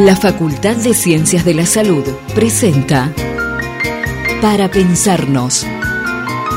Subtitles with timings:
[0.00, 2.02] La Facultad de Ciencias de la Salud
[2.34, 3.12] presenta
[4.40, 5.66] Para Pensarnos,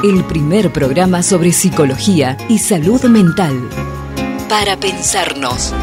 [0.01, 3.67] el primer programa sobre psicología y salud mental.
[4.47, 5.73] Para Pensarnos.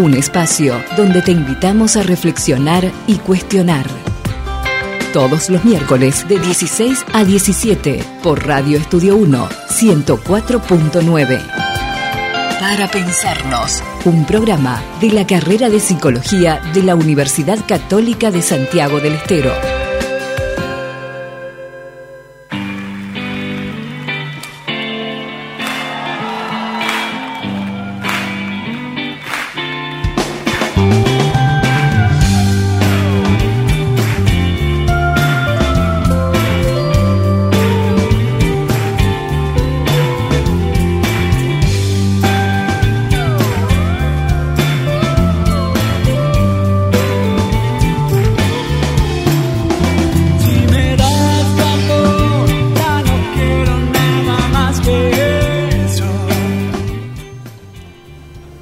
[0.00, 3.86] Un espacio donde te invitamos a reflexionar y cuestionar.
[5.12, 11.46] Todos los miércoles de 16 a 17 por Radio Estudio 1 104.9.
[12.58, 19.00] Para Pensarnos, un programa de la carrera de Psicología de la Universidad Católica de Santiago
[19.00, 19.77] del Estero.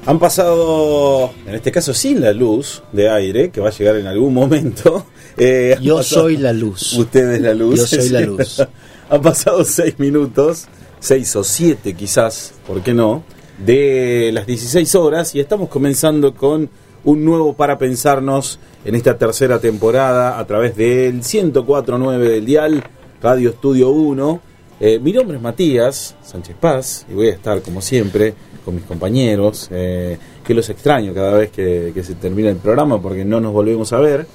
[0.07, 4.07] Han pasado, en este caso sin la luz de aire, que va a llegar en
[4.07, 5.05] algún momento.
[5.37, 6.93] eh, Yo pasado- soy la luz.
[6.93, 7.75] Usted es la luz.
[7.77, 8.63] Yo soy la luz.
[9.09, 10.67] Han pasado seis minutos,
[10.99, 13.23] seis o siete quizás, ¿por qué no?
[13.65, 16.69] De las 16 horas y estamos comenzando con
[17.03, 22.83] un nuevo para pensarnos en esta tercera temporada a través del 104.9 del dial,
[23.21, 24.41] Radio Estudio 1.
[24.79, 28.33] Eh, mi nombre es Matías Sánchez Paz y voy a estar como siempre
[28.67, 33.01] con mis compañeros, eh, que los extraño cada vez que, que se termina el programa
[33.01, 34.27] porque no nos volvemos a ver.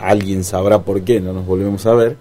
[0.00, 2.16] Alguien sabrá por qué no nos volvemos a ver.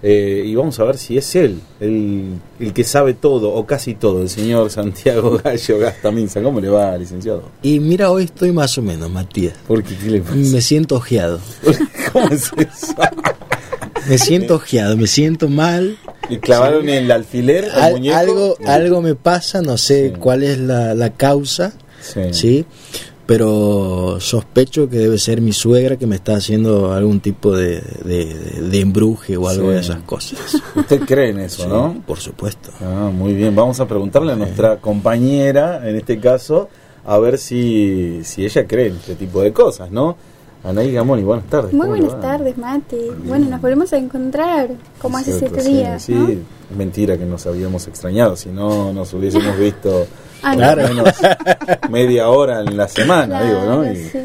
[0.00, 3.94] Eh, y vamos a ver si es él, el, el que sabe todo o casi
[3.94, 6.40] todo, el señor Santiago Gallo Gastaminza.
[6.40, 7.42] ¿Cómo le va, licenciado?
[7.60, 9.54] Y mira, hoy estoy más o menos, Matías.
[9.66, 9.96] ¿Por qué?
[9.96, 10.36] ¿Qué le pasa?
[10.36, 11.40] Me siento ojeado.
[12.12, 12.94] ¿Cómo es eso?
[14.08, 15.96] Me siento ojeado, me siento mal.
[16.34, 18.16] ¿Le clavaron el alfiler al Al- muñeco?
[18.16, 20.14] algo, algo me pasa, no sé Sí.
[20.18, 21.72] cuál es la, la causa,
[22.32, 22.66] Sí.
[23.26, 28.24] Pero sospecho que debe ser mi suegra que me está haciendo algún tipo de, de,
[28.68, 30.38] de embruje o algo de esas cosas.
[30.74, 32.02] Usted cree en eso, Sí, ¿no?
[32.04, 32.70] Por supuesto.
[32.80, 33.54] Ah, muy bien.
[33.54, 36.68] Vamos a preguntarle a nuestra compañera, en este caso,
[37.06, 40.16] a ver si, si ella cree en este tipo de cosas, ¿no?
[40.64, 41.72] Anaí Gamoni, buenas tardes.
[41.72, 42.96] Muy ¿cómo le buenas tardes, Mati.
[43.24, 44.68] Bueno, nos volvemos a encontrar
[45.00, 46.28] como hace Cierto, siete sí, días, Sí, ¿no?
[46.28, 50.06] es mentira que nos habíamos extrañado, si no nos hubiésemos visto
[50.44, 50.82] Ah, Claro.
[50.88, 51.08] menos
[51.90, 53.92] media hora en la semana, digo, ¿no?
[53.92, 54.18] Y- sí.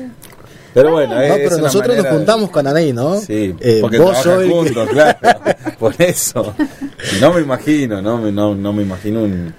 [0.73, 3.17] Pero bueno, No, es pero nosotros nos de- juntamos con Anaí, ¿no?
[3.19, 5.17] Sí, Eh, porque vos trabajan sos el que- juntos, claro.
[5.79, 6.53] Por eso.
[7.21, 9.53] No me imagino, no, me- no, no me imagino un-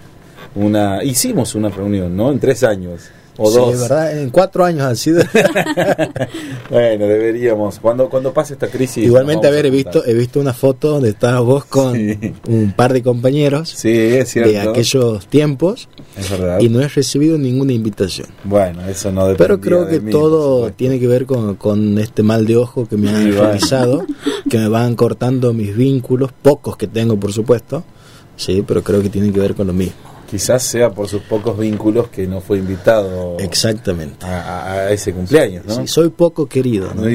[0.55, 1.03] una...
[1.03, 2.31] Hicimos una reunión, ¿no?
[2.31, 3.03] En tres años.
[3.41, 3.81] O Sí, dos.
[3.81, 4.19] ¿verdad?
[4.21, 5.23] En cuatro años ha sido.
[6.71, 7.79] bueno, deberíamos.
[7.79, 9.05] Cuando, cuando pase esta crisis.
[9.05, 10.03] Igualmente, a ver, he vamos juntar.
[10.03, 12.35] visto, he visto una foto donde estabas vos con Sí.
[12.49, 14.51] un par de compañeros Sí, es cierto.
[14.51, 16.61] de aquellos tiempos Es verdad.
[16.61, 18.27] y no he recibido ninguna invitación.
[18.45, 19.39] Bueno, eso no depende.
[19.45, 23.09] Pero creo que todo tiene que ver con, con este mal de ojo que me
[23.11, 24.05] han realizado,
[24.51, 27.85] que me van cortando mis vínculos, pocos que tengo, por supuesto.
[28.37, 29.95] Sí, pero creo que tiene que ver con lo mismo.
[30.29, 34.27] Quizás sea por sus pocos vínculos que no fue invitado Exactamente.
[34.27, 35.75] a, ese cumpleaños, ¿no?
[35.75, 36.93] Sí, soy poco querido.
[36.95, 37.03] ¿no?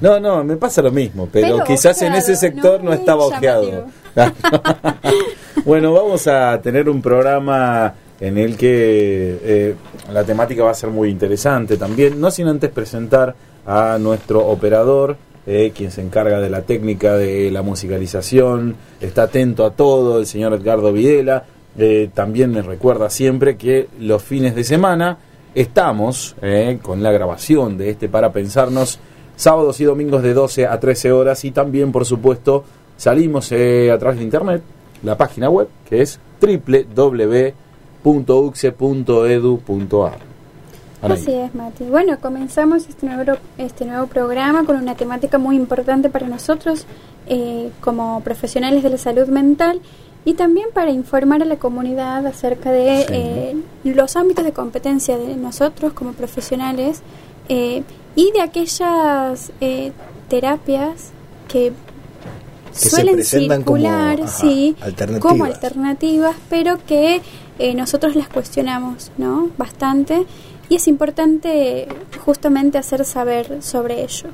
[0.00, 2.96] Bueno, no, no, me pasa lo mismo, pero, Pero quizás en ese sector no, no
[2.96, 3.86] estaba ojeado.
[5.64, 9.74] bueno, vamos a tener un programa en el que eh,
[10.12, 13.34] la temática va a ser muy interesante también, no sin antes presentar
[13.66, 15.16] a nuestro operador,
[15.46, 20.26] eh, quien se encarga de la técnica de la musicalización, está atento a todo, el
[20.26, 21.44] señor Edgardo Videla.
[21.78, 25.18] Eh, también me recuerda siempre que los fines de semana
[25.54, 28.98] estamos eh, con la grabación de este para pensarnos
[29.36, 32.64] sábados y domingos de 12 a 13 horas y también por supuesto
[32.96, 34.62] salimos eh, a través de internet
[35.02, 37.50] la página web que es www.uxe.edu.ar.
[41.02, 41.84] Así es, Mati.
[41.84, 46.84] Bueno, comenzamos este nuevo, este nuevo programa con una temática muy importante para nosotros
[47.26, 49.80] eh, como profesionales de la salud mental
[50.24, 53.12] y también para informar a la comunidad acerca de Sí.
[53.14, 57.00] eh, los ámbitos de competencia de nosotros como profesionales
[57.48, 57.82] eh,
[58.16, 59.92] y de aquellas eh,
[60.28, 61.10] terapias
[61.48, 61.72] que
[62.72, 63.24] suelen como,
[63.78, 65.32] circular, ajá, sí, alternativas.
[65.32, 67.20] como alternativas, pero que
[67.58, 69.50] eh, nosotros las cuestionamos, ¿no?
[69.58, 70.26] Bastante
[70.68, 71.88] y es importante
[72.24, 74.28] justamente hacer saber sobre ello.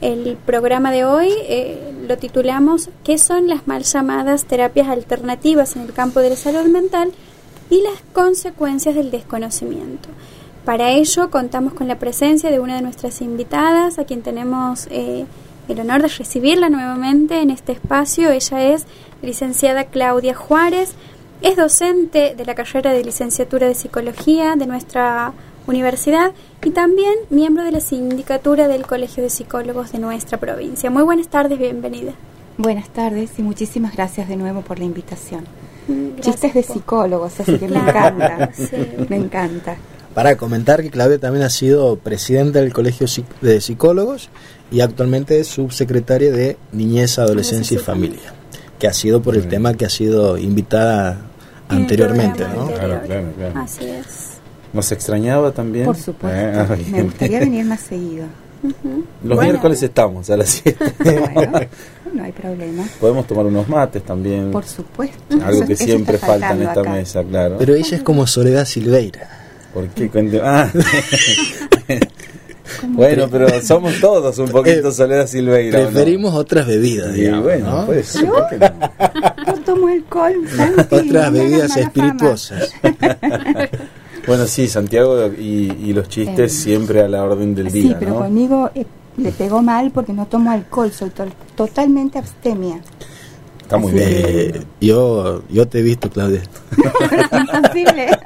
[0.00, 5.82] El programa de hoy eh, lo titulamos ¿Qué son las mal llamadas terapias alternativas en
[5.82, 7.12] el campo de la salud mental
[7.70, 10.08] y las consecuencias del desconocimiento?
[10.68, 15.24] para ello contamos con la presencia de una de nuestras invitadas, a quien tenemos eh,
[15.66, 18.30] el honor de recibirla nuevamente en este espacio.
[18.30, 18.84] Ella es
[19.22, 20.92] licenciada Claudia Juárez,
[21.40, 25.32] es docente de la carrera de licenciatura de psicología de nuestra
[25.68, 26.32] universidad
[26.64, 30.90] y también miembro de la sindicatura del Colegio de Psicólogos de nuestra provincia.
[30.90, 32.12] Muy buenas tardes, bienvenida.
[32.56, 35.44] Buenas tardes y muchísimas gracias de nuevo por la invitación.
[35.86, 38.50] Mm, gracias Chistes de psicólogos, así que me encanta.
[38.56, 38.76] sí.
[39.08, 39.76] Me encanta.
[40.14, 43.06] Para comentar que Claudia también ha sido presidenta del Colegio
[43.40, 44.30] de Psicólogos
[44.72, 48.34] y actualmente es subsecretaria de Niñez, Adolescencia y y Familia,
[48.78, 51.20] que ha sido por el tema que ha sido invitada
[51.68, 52.62] anteriormente, ¿no?
[52.62, 52.78] anterior.
[52.78, 53.60] Claro, claro, claro.
[53.60, 54.17] Así es.
[54.72, 55.86] ¿Nos extrañaba también?
[55.86, 56.38] Por supuesto.
[56.38, 58.26] Eh, ah, me gustaría venir más seguido.
[58.62, 60.92] Los Bueno, miércoles estamos a las 7.
[61.34, 61.60] Bueno,
[62.14, 62.84] no hay problema.
[63.00, 64.50] Podemos tomar unos mates también.
[64.50, 65.16] Por supuesto.
[65.34, 66.90] Algo Eso- que eso siempre falta en esta acá.
[66.90, 67.56] mesa, claro.
[67.58, 69.28] Pero ella es como Soledad Silveira.
[69.72, 70.10] ¿Por qué?
[70.10, 70.70] Cuente- Ah.
[72.88, 75.78] bueno, pero somos todos un poquito Eh, Soledad Silveira.
[75.78, 75.88] ¿o no?
[75.90, 77.86] Preferimos otras bebidas, Y digamos, bueno, ¿no?
[77.86, 78.72] puede ser, ¿por qué no?
[79.46, 82.70] No tomo alcohol, Santi, Otras bebidas espirituosas.
[84.28, 87.96] Bueno, sí, Santiago y, y los chistes Eh, siempre a la orden del Sí, día,
[87.98, 88.18] pero ¿no?
[88.20, 88.86] conmigo eh,
[89.16, 91.24] le pegó mal porque no tomo alcohol, soy to-
[91.56, 92.80] totalmente abstemia.
[93.68, 94.08] Está muy bien.
[94.08, 96.40] Eh, yo, yo te he visto, Claudia.
[97.32, 98.06] Imposible.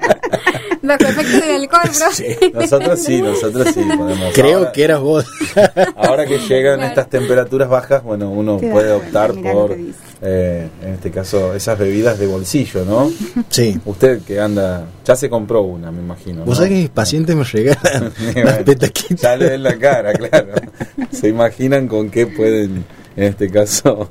[0.82, 2.60] Bajo efecto del alcohol, bro.
[2.60, 4.32] Nosotros sí, nosotros sí podemos.
[4.34, 5.26] Creo Ahora- que eras vos.
[5.96, 6.88] Ahora que llegan Claro.
[6.90, 9.76] estas temperaturas bajas, bueno, uno puede optar por,
[10.22, 13.10] eh, en este caso, esas bebidas de bolsillo, ¿no?
[13.48, 13.80] Sí.
[13.84, 16.40] Usted que anda, ya se compró una, me imagino.
[16.44, 16.54] Vos ¿no?
[16.54, 18.12] sabés que mis pacientes me regalan
[18.44, 19.20] las petaquitas.
[19.22, 20.52] Ya le ven la cara, claro.
[21.10, 22.84] Se imaginan con qué pueden,
[23.16, 24.08] en este caso,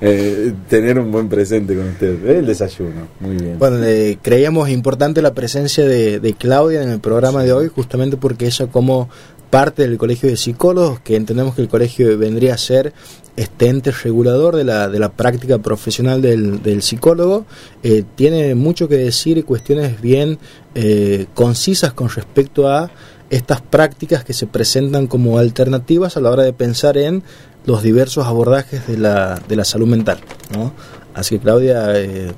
[0.00, 2.24] eh, tener un buen presente con usted.
[2.26, 3.58] El desayuno, muy bien.
[3.58, 8.16] Bueno, eh, creíamos importante la presencia de, de Claudia en el programa de hoy, justamente
[8.16, 9.08] porque ella como
[9.50, 12.92] parte del Colegio de Psicólogos, que entendemos que el colegio vendría a ser
[13.36, 17.46] este ente regulador de la, de la práctica profesional del, del psicólogo,
[17.82, 20.38] eh, tiene mucho que decir y cuestiones bien
[20.74, 22.90] eh, concisas con respecto a
[23.28, 27.22] estas prácticas que se presentan como alternativas a la hora de pensar en
[27.66, 30.18] los diversos abordajes de la, de la salud mental.
[30.56, 30.72] ¿no?
[31.14, 32.32] Así que Claudia, eh, eh,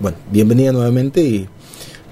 [0.00, 1.48] bueno, bienvenida nuevamente y,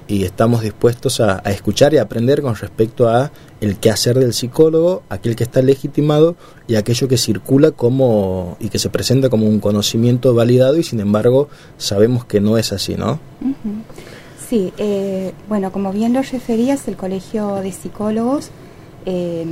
[0.07, 5.03] y estamos dispuestos a, a escuchar y aprender con respecto a el quehacer del psicólogo,
[5.09, 6.35] aquel que está legitimado
[6.67, 10.99] y aquello que circula como y que se presenta como un conocimiento validado y sin
[10.99, 11.47] embargo
[11.77, 13.19] sabemos que no es así, ¿no?
[14.49, 18.49] Sí, eh, bueno, como bien lo referías, el Colegio de Psicólogos
[19.05, 19.45] eh,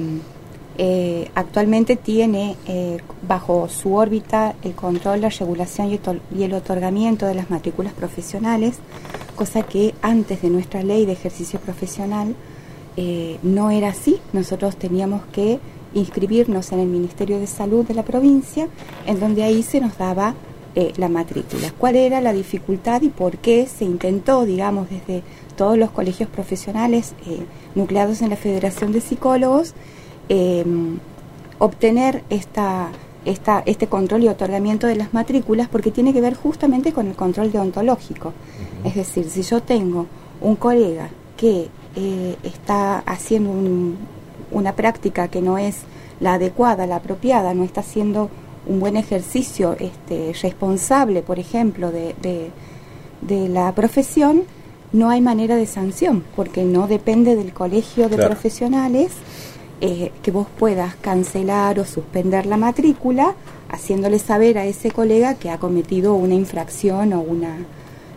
[0.82, 7.36] eh, actualmente tiene eh, bajo su órbita el control, la regulación y, el otorgamiento de
[7.36, 8.78] las matrículas profesionales,
[9.36, 12.34] cosa que antes de nuestra ley de ejercicio profesional
[12.96, 14.22] eh, no era así.
[14.32, 15.60] Nosotros teníamos que
[15.94, 18.70] inscribirnos en el Ministerio de Salud de la provincia,
[19.06, 20.34] en donde ahí se nos daba
[20.96, 21.74] la matrícula.
[21.78, 25.24] ¿Cuál era la dificultad y por qué se intentó, digamos, desde
[25.58, 27.16] todos los colegios profesionales
[27.76, 29.74] nucleados en la Federación de Psicólogos,
[30.30, 30.64] eh,
[31.60, 32.90] obtener esta,
[33.26, 37.16] esta, este control y otorgamiento de las matrículas porque tiene que ver justamente con el
[37.16, 38.34] control deontológico.
[38.84, 40.06] Es decir, si yo tengo
[40.42, 43.98] un colega que eh, está haciendo un-
[44.52, 45.78] una práctica que no es
[46.20, 48.30] la adecuada, la apropiada, no está haciendo
[48.68, 52.52] un buen ejercicio este, responsable, por ejemplo, de, de-
[53.22, 54.44] de la profesión,
[54.94, 58.30] no hay manera de sanción, porque no depende del colegio de Claro.
[58.32, 59.12] profesionales
[59.82, 63.36] eh, que vos puedas cancelar o suspender la matrícula,
[63.70, 67.58] haciéndole saber a ese colega que ha cometido una infracción o una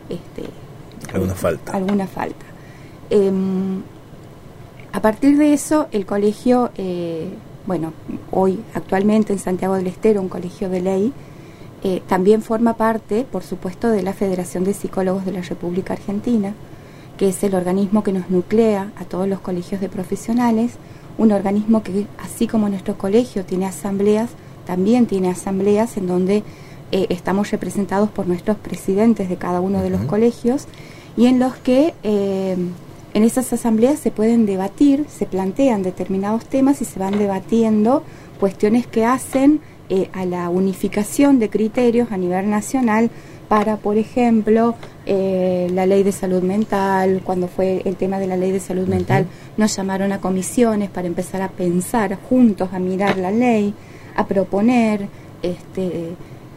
[0.09, 0.45] este,
[1.13, 1.73] Alguna falta.
[1.73, 2.45] alguna falta.
[3.11, 3.83] Em,
[4.93, 7.29] a partir de eso, el colegio, eh,
[7.67, 7.93] bueno,
[8.31, 11.13] hoy actualmente en Santiago del Estero, un colegio de ley,
[11.85, 16.55] eh, también forma parte, por supuesto, de la Federación de Psicólogos de la República Argentina,
[17.17, 20.73] que es el organismo que nos nuclea a todos los colegios de profesionales,
[21.23, 24.31] un organismo que, así como nuestro colegio tiene asambleas,
[24.67, 26.43] también tiene asambleas en donde
[26.91, 30.67] eh, estamos representados por nuestros presidentes de cada uno de los colegios
[31.17, 32.57] y en los que eh,
[33.15, 38.03] en esas asambleas se pueden debatir, se plantean determinados temas y se van debatiendo
[38.41, 39.61] cuestiones que hacen
[39.91, 43.11] eh, a la unificación de criterios a nivel nacional
[43.53, 48.35] para, por ejemplo, eh, la ley de salud mental, cuando fue el tema de la
[48.39, 49.27] ley de salud mental,
[49.59, 53.75] nos llamaron a comisiones para empezar a pensar juntos, a mirar la ley,
[54.17, 55.07] a proponer,
[55.43, 56.15] este,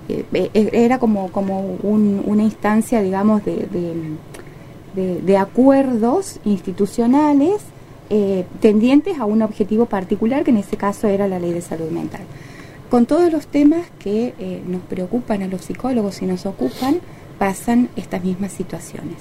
[0.07, 0.23] eh,
[0.53, 4.15] eh, era como, como un- una instancia, digamos, de, de-
[4.95, 7.61] de- de acuerdos institucionales
[8.61, 12.21] tendientes a un objetivo particular, que en este caso era la ley de salud mental.
[12.89, 16.99] Con todos los temas que eh, nos preocupan a los psicólogos y nos ocupan,
[17.39, 19.17] pasan estas mismas situaciones.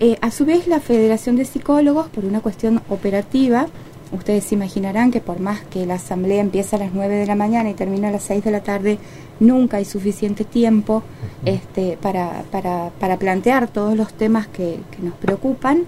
[0.00, 3.66] Eh, a su vez, la Federación de Psicólogos, por una cuestión operativa,
[4.12, 7.70] ustedes imaginarán que por más que la asamblea empieza a las 9 de la mañana
[7.70, 8.98] y termina a las 6 de la tarde,
[9.40, 11.02] nunca hay suficiente tiempo
[11.44, 15.84] este, para, para, para plantear todos los temas que, que nos preocupan.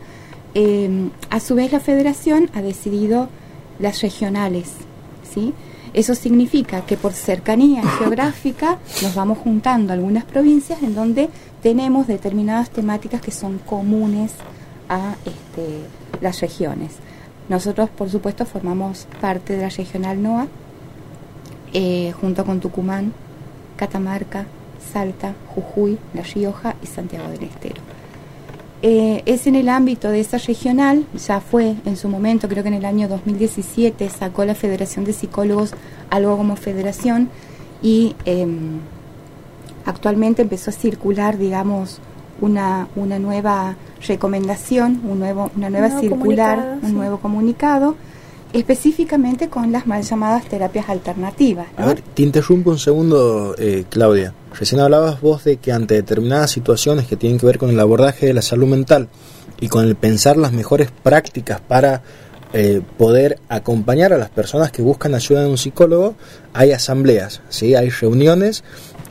[0.54, 3.28] Eh, a su vez, la Federación ha decidido
[3.78, 4.72] las regionales,
[5.32, 5.54] ¿sí?
[5.94, 11.28] Eso significa que por cercanía geográfica nos vamos juntando algunas provincias en donde
[11.62, 14.32] tenemos determinadas temáticas que son comunes
[14.88, 15.84] a este,
[16.20, 16.92] las regiones.
[17.48, 20.46] Nosotros, por supuesto, formamos parte de la regional NOA,
[21.72, 23.12] eh, junto con Tucumán,
[23.76, 24.46] Catamarca,
[24.92, 27.91] Salta, Jujuy, La Rioja y Santiago del Estero.
[28.84, 32.68] Eh, es en el ámbito de esa regional, ya fue en su momento, creo que
[32.68, 35.72] en el año 2017 sacó la Federación de Psicólogos
[36.10, 37.30] algo como federación
[37.80, 38.44] y eh,
[39.86, 42.00] actualmente empezó a circular, digamos,
[42.40, 46.92] una, una nueva recomendación, un nuevo, una nueva circular, un sí.
[46.92, 47.94] nuevo comunicado,
[48.52, 51.66] específicamente con las mal llamadas terapias alternativas.
[51.76, 51.84] ¿no?
[51.84, 54.34] A ver, te interrumpo un segundo, eh, Claudia.
[54.58, 58.26] Recién hablabas vos de que ante determinadas situaciones que tienen que ver con el abordaje
[58.26, 59.08] de la salud mental
[59.60, 62.02] y con el pensar las mejores prácticas para
[62.52, 66.16] eh, poder acompañar a las personas que buscan ayuda de un psicólogo,
[66.52, 67.74] hay asambleas, ¿sí?
[67.74, 68.62] hay reuniones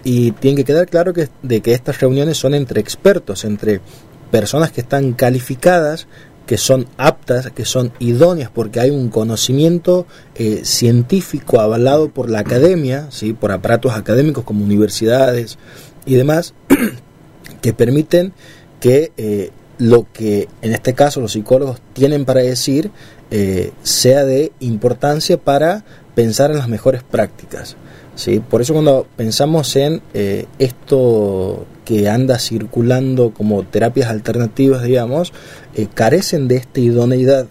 [0.03, 3.81] y tiene que quedar claro que, de que estas reuniones son entre expertos, entre
[4.29, 6.07] personas que están calificadas,
[6.45, 10.05] que son aptas, que son idóneas, porque hay un conocimiento
[10.36, 13.33] eh, científico avalado por la academia, ¿sí?
[13.33, 15.57] por aparatos académicos como universidades
[16.05, 16.53] y demás,
[17.62, 18.33] que permiten
[18.79, 22.91] que eh, lo que en este caso los psicólogos tienen para decir
[23.31, 27.77] eh, sea de importancia para pensar en las mejores prácticas.
[28.15, 28.39] ¿Sí?
[28.39, 35.34] Por eso cuando pensamos en eh, esto que anda circulando como terapias alternativas, digamos,
[35.75, 37.48] eh, carecen de esta idoneidad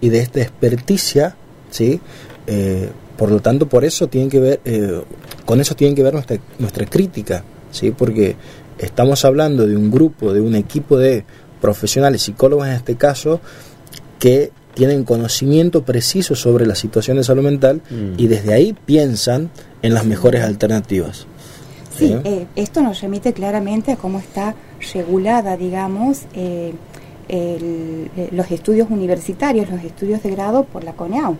[0.00, 1.36] y de esta experticia,
[1.70, 2.00] ¿sí?
[2.46, 5.02] Eh, por lo tanto, por eso tienen que ver, eh,
[5.44, 7.90] con eso tienen que ver nuestra, nuestra crítica, ¿sí?
[7.90, 8.36] Porque
[8.78, 11.24] estamos hablando de un grupo, de un equipo de
[11.60, 13.40] profesionales, psicólogos en este caso,
[14.18, 18.14] que tienen conocimiento preciso sobre la situación de salud mental Mm.
[18.18, 19.50] y desde ahí piensan
[19.82, 21.26] en las mejores alternativas.
[21.96, 22.16] Sí, ¿Sí?
[22.24, 24.54] eh, esto nos remite claramente a cómo está
[24.94, 26.72] regulada, digamos, eh,
[27.28, 31.36] el- eh, los estudios universitarios, los estudios de grado por la CONEAU.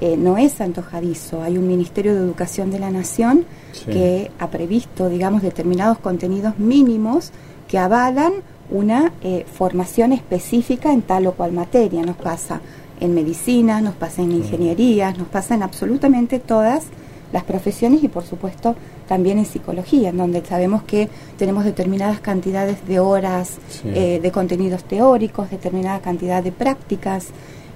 [0.00, 3.86] Eh, no es antojadizo, hay un Ministerio de Educación de la Nación Sí.
[3.90, 7.30] que ha previsto, digamos, determinados contenidos mínimos
[7.68, 8.32] que avalan
[8.70, 12.02] una eh, formación específica en tal o cual materia.
[12.02, 12.60] Nos pasa
[13.00, 16.84] en medicina, nos pasa en ingeniería, nos pasa en absolutamente todas
[17.32, 18.76] las profesiones y por supuesto
[19.08, 23.82] también en psicología, en donde sabemos que tenemos determinadas cantidades de horas Sí.
[23.92, 27.26] eh, de contenidos teóricos, determinada cantidad de prácticas,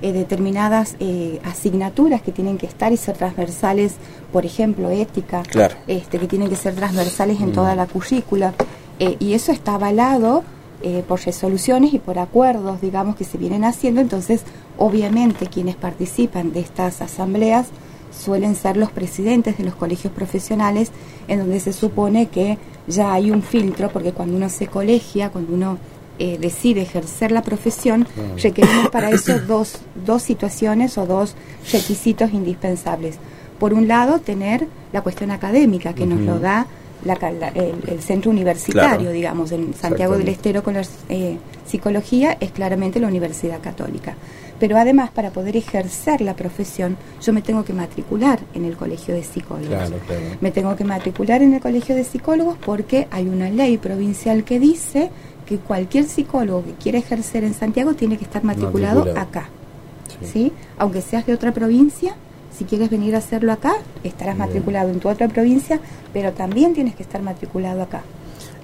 [0.00, 3.94] eh, determinadas eh, asignaturas que tienen que estar y ser transversales,
[4.32, 5.74] por ejemplo, ética, Claro.
[5.88, 7.52] este, que tienen que ser transversales en Mm.
[7.52, 8.54] toda la currícula.
[9.00, 10.44] Eh, y eso está avalado
[10.82, 14.00] eh, por resoluciones y por acuerdos, digamos, que se vienen haciendo.
[14.00, 14.42] Entonces,
[14.76, 17.66] obviamente, quienes participan de estas asambleas
[18.10, 20.90] suelen ser los presidentes de los colegios profesionales,
[21.28, 25.52] en donde se supone que ya hay un filtro, porque cuando uno se colegia, cuando
[25.54, 25.78] uno
[26.18, 28.30] eh, decide ejercer la profesión, Claro.
[28.42, 31.34] requerimos para eso dos, dos situaciones o dos
[31.72, 33.16] requisitos indispensables.
[33.60, 36.66] Por un lado, tener la cuestión académica, que nos lo da
[37.04, 37.14] la
[37.54, 39.12] el, el centro universitario, Claro.
[39.12, 40.28] digamos, en Santiago del.
[40.28, 44.14] Estero con la eh, psicología, es claramente la Universidad Católica.
[44.58, 49.14] Pero además, para poder ejercer la profesión, yo me tengo que matricular en el Colegio
[49.14, 49.68] de Psicólogos.
[49.68, 50.22] Claro, claro.
[50.40, 54.58] Me tengo que matricular en el Colegio de Psicólogos porque hay una ley provincial que
[54.58, 55.10] dice
[55.46, 59.28] que cualquier psicólogo que quiera ejercer en Santiago tiene que estar matriculado, Matriculado.
[59.28, 59.48] acá.
[60.22, 60.26] Sí.
[60.32, 60.52] ¿sí?
[60.76, 62.16] Aunque seas de otra provincia,
[62.58, 64.46] si quieres venir a hacerlo acá, estarás Bien.
[64.48, 65.80] matriculado en tu otra provincia,
[66.12, 68.02] pero también tienes que estar matriculado acá.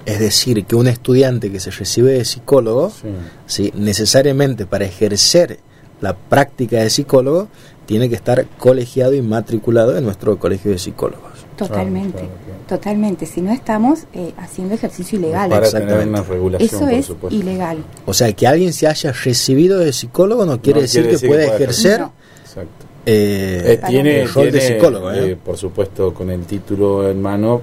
[0.05, 3.09] Es decir, que un estudiante que se recibe de psicólogo, Sí.
[3.47, 3.73] ¿sí?
[3.75, 5.61] necesariamente para ejercer
[6.01, 7.49] la práctica de psicólogo,
[7.87, 11.31] tiene que estar colegiado y matriculado en nuestro colegio de psicólogos.
[11.57, 12.61] Totalmente, claro, claro.
[12.69, 13.27] totalmente.
[13.27, 15.51] Si no estamos eh, haciendo ejercicio ilegal.
[15.51, 16.11] Para tener Exactamente.
[16.21, 17.39] una regulación, Eso por es supuesto.
[17.39, 17.79] ilegal.
[18.07, 21.13] O sea, que alguien se haya recibido de psicólogo no quiere No decir quiere que
[21.15, 22.13] decir puede que puede ejercer No.
[22.43, 22.87] Exacto.
[23.07, 25.13] Eh, Eh, tiene el rol de tiene, psicólogo.
[25.13, 25.31] ¿eh?
[25.33, 27.63] eh, por supuesto, con el título en mano,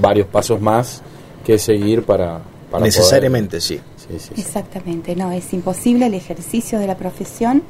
[0.00, 1.02] varios pasos más
[1.44, 2.40] que seguir para,
[2.70, 3.76] para Necesariamente, sí.
[3.76, 4.40] poder- Sí, sí, sí.
[4.40, 7.62] Exactamente, no, es imposible el ejercicio de la profesión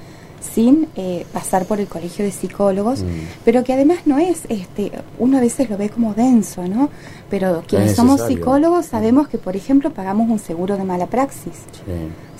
[0.54, 3.06] sin eh, pasar por el colegio de psicólogos, Mm.
[3.44, 6.88] pero que además no es, este, uno a veces lo ve como denso, ¿no?
[7.28, 11.52] Pero quienes Es somos psicólogos sabemos que, por ejemplo, pagamos un seguro de mala praxis.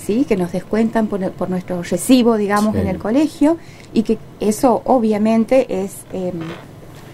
[0.04, 0.24] Sí.
[0.24, 2.80] que nos descuentan por, por nuestro recibo, digamos, Sí.
[2.80, 3.56] en el colegio,
[3.92, 6.32] y que eso obviamente es eh,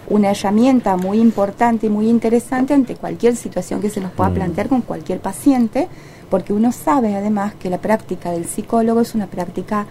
[0.09, 4.35] una herramienta muy importante y muy interesante ante cualquier situación que se nos pueda Mm.
[4.35, 5.89] plantear con cualquier paciente,
[6.31, 9.87] porque uno sabe además que la práctica del psicólogo es una práctica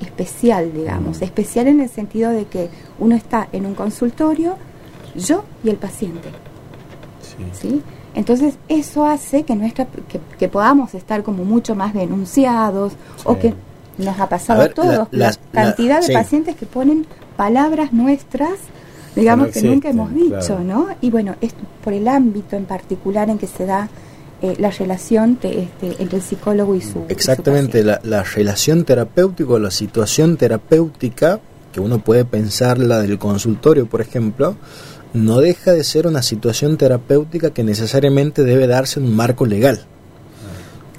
[0.00, 1.24] especial, digamos, Mm.
[1.24, 4.56] especial en el sentido de que uno está en un consultorio,
[5.16, 6.28] yo y el paciente.
[7.20, 7.68] Sí.
[7.68, 7.82] ¿sí?
[8.14, 12.92] Entonces eso hace que nuestra que, que podamos estar como mucho más denunciados
[13.24, 13.54] o que
[13.98, 16.12] nos ha pasado A todos la- cantidad la- de sí.
[16.12, 18.50] pacientes que ponen palabras nuestras
[19.16, 20.64] digamos no que nunca hemos dicho claro.
[20.64, 23.88] no y bueno es por el ámbito en particular en que se da
[24.42, 28.22] eh, la relación te- este, entre el psicólogo y su y su Exactamente, la, la
[28.22, 31.40] relación terapéutica o la situación terapéutica,
[31.72, 34.54] que uno puede pensar la del consultorio, por ejemplo,
[35.14, 39.84] no deja de ser una situación terapéutica que necesariamente debe darse en un marco legal.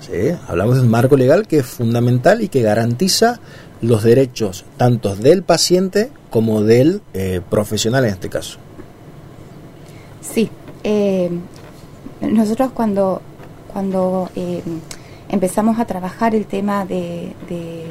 [0.01, 0.36] ¿Sí?
[0.48, 3.39] Hablamos de un marco legal que es fundamental y que garantiza
[3.82, 8.58] los derechos tanto del paciente como del eh, profesional en este caso.
[10.22, 10.50] Sí,
[10.84, 11.30] eh,
[12.22, 13.22] nosotros cuando,
[13.72, 14.62] cuando eh,
[15.30, 17.86] empezamos a trabajar el tema de, de-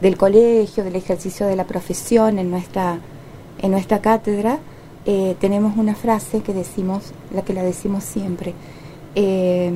[0.00, 2.98] del colegio, del ejercicio de la profesión en nuestra,
[3.60, 4.58] en nuestra cátedra,
[5.06, 8.54] eh, tenemos una frase que decimos, la que la decimos siempre.
[9.14, 9.72] Eh,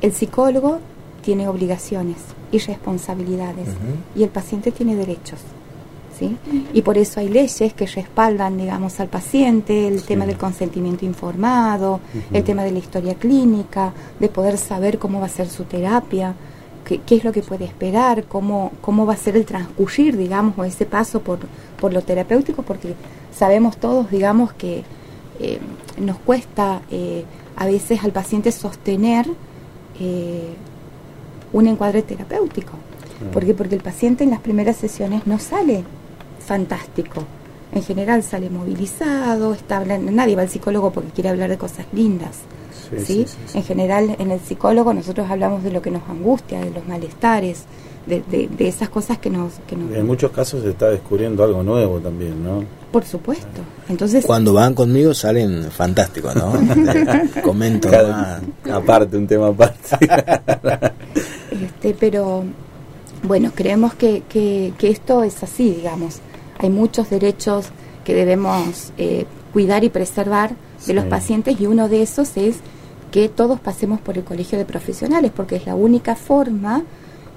[0.00, 0.78] el psicólogo
[1.22, 2.16] tiene obligaciones
[2.52, 3.68] y responsabilidades
[4.14, 5.40] y el paciente tiene derechos.
[6.18, 6.36] ¿sí?
[6.72, 10.06] Y por eso hay leyes que respaldan, digamos, al paciente, el Sí.
[10.08, 12.00] tema del consentimiento informado,
[12.32, 16.34] el tema de la historia clínica, de poder saber cómo va a ser su terapia,
[16.84, 20.56] qué, qué es lo que puede esperar, cómo, cómo va a ser el transcurrir, digamos,
[20.56, 21.38] o ese paso por,
[21.84, 22.94] por lo terapéutico, porque
[23.30, 24.84] sabemos todos, digamos, que
[25.38, 25.58] eh,
[25.98, 29.26] nos cuesta eh, a veces al paciente sostener
[30.00, 30.54] eh,
[31.52, 32.72] un encuadre terapéutico.
[33.30, 33.52] ¿Por qué?
[33.52, 35.84] Porque el paciente en las primeras sesiones no sale
[36.40, 37.22] fantástico.
[37.72, 41.84] En general sale movilizado, está hablando, nadie va al psicólogo porque quiere hablar de cosas
[41.92, 42.38] lindas.
[42.96, 43.26] Sí.
[43.52, 47.64] En general en el psicólogo nosotros hablamos de lo que nos angustia, de los malestares,
[48.06, 49.54] de, de- de esas cosas que nos...
[49.66, 52.64] Que nos En muchos casos se está descubriendo algo nuevo también, ¿no?
[52.94, 53.60] por supuesto.
[53.88, 56.52] Entonces, Cuando van conmigo salen fantásticos, ¿no?
[57.42, 58.40] Comento Cada-
[58.72, 59.98] aparte, un tema aparte.
[61.50, 62.44] Este, pero
[63.22, 66.18] bueno, creemos que, que, que esto es así, digamos.
[66.58, 67.66] Hay muchos derechos
[68.04, 70.54] que debemos eh, cuidar y preservar
[70.86, 72.56] de los pacientes y uno de esos es
[73.10, 76.82] que todos pasemos por el colegio de profesionales, porque es la única forma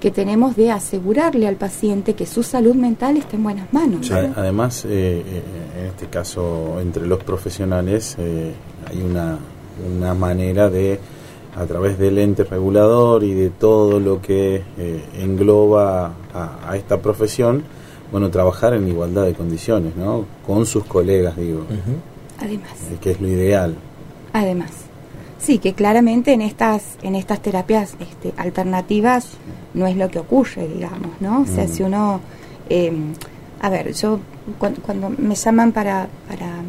[0.00, 4.10] que tenemos de asegurarle al paciente que su salud mental está en buenas manos.
[4.10, 5.42] Además, eh, eh,
[5.80, 8.52] en este caso, entre los profesionales eh,
[8.88, 9.38] hay una,
[9.96, 11.00] una manera de,
[11.56, 16.98] a través del ente regulador y de todo lo que eh, engloba a, a esta
[17.02, 17.64] profesión,
[18.12, 20.24] bueno, trabajar en igualdad de condiciones, ¿no?
[20.46, 21.64] Con sus colegas, digo.
[22.40, 22.70] Además.
[22.92, 23.74] eh, que es lo ideal.
[24.32, 24.70] Además,
[25.38, 29.28] sí, que claramente en estas, en estas terapias este, alternativas
[29.74, 31.42] no es lo que ocurre, digamos, ¿no?
[31.42, 31.68] O sea, Mm.
[31.68, 32.20] si uno,
[32.68, 32.92] eh,
[33.60, 34.20] a ver, yo
[34.58, 36.62] cuando, cuando me llaman para, para,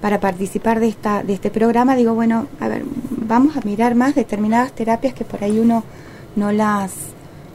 [0.00, 4.14] para participar de, esta, de este programa, digo, bueno, a ver, vamos a mirar más
[4.14, 5.84] determinadas terapias que por ahí uno
[6.36, 6.92] no las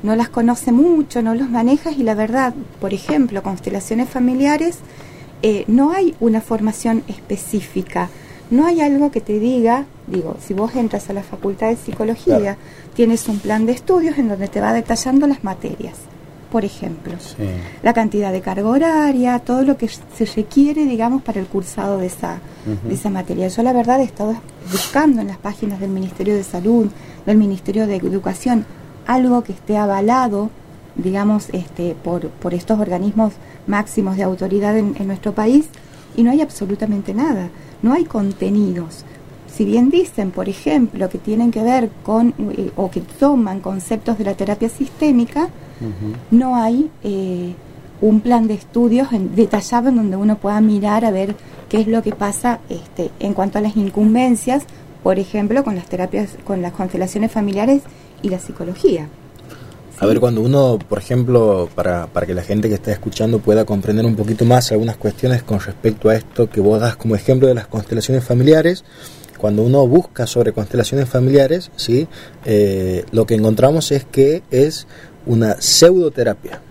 [0.04, 4.78] no las conoce mucho, no los maneja y la verdad, por ejemplo, constelaciones familiares,
[5.42, 8.10] eh, no hay una formación específica,
[8.52, 12.38] no hay algo que te diga, digo, si vos entras a la facultad de psicología,
[12.40, 12.58] Claro.
[12.94, 15.94] tienes un plan de estudios en donde te va detallando las materias,
[16.52, 17.44] por ejemplo, Sí.
[17.84, 22.08] la cantidad de carga horaria, todo lo que se requiere, digamos, para el cursado de
[22.08, 22.40] esa,
[22.88, 23.48] de esa materia.
[23.48, 24.36] Yo la verdad he estado
[24.72, 26.88] buscando en las páginas del Ministerio de Salud,
[27.26, 28.66] del Ministerio de Educación,
[29.08, 30.50] algo que esté avalado,
[30.96, 33.34] digamos, este, por, por estos organismos
[33.68, 35.66] máximos de autoridad en, en nuestro país,
[36.18, 37.50] y no hay absolutamente nada,
[37.82, 39.04] no hay contenidos.
[39.54, 44.18] Si bien dicen, por ejemplo, que tienen que ver con, eh, o que toman conceptos
[44.18, 45.50] de la terapia sistémica,
[46.32, 47.54] no hay eh,
[48.02, 51.36] un plan de estudios en- detallado en donde uno pueda mirar a ver
[51.70, 54.64] qué es lo que pasa este, en cuanto a las incumbencias,
[55.04, 57.82] por ejemplo, con las terapias, con las constelaciones familiares
[58.22, 59.08] y la psicología.
[59.98, 63.66] A ver, cuando uno, por ejemplo, para, para que la gente que está escuchando pueda
[63.66, 67.48] comprender un poquito más algunas cuestiones con respecto a esto que vos das como ejemplo
[67.48, 68.84] de las constelaciones familiares,
[69.38, 72.08] cuando uno busca sobre constelaciones familiares, ¿sí?
[72.46, 74.88] Eh, lo que encontramos es que es
[75.26, 76.62] una pseudoterapia.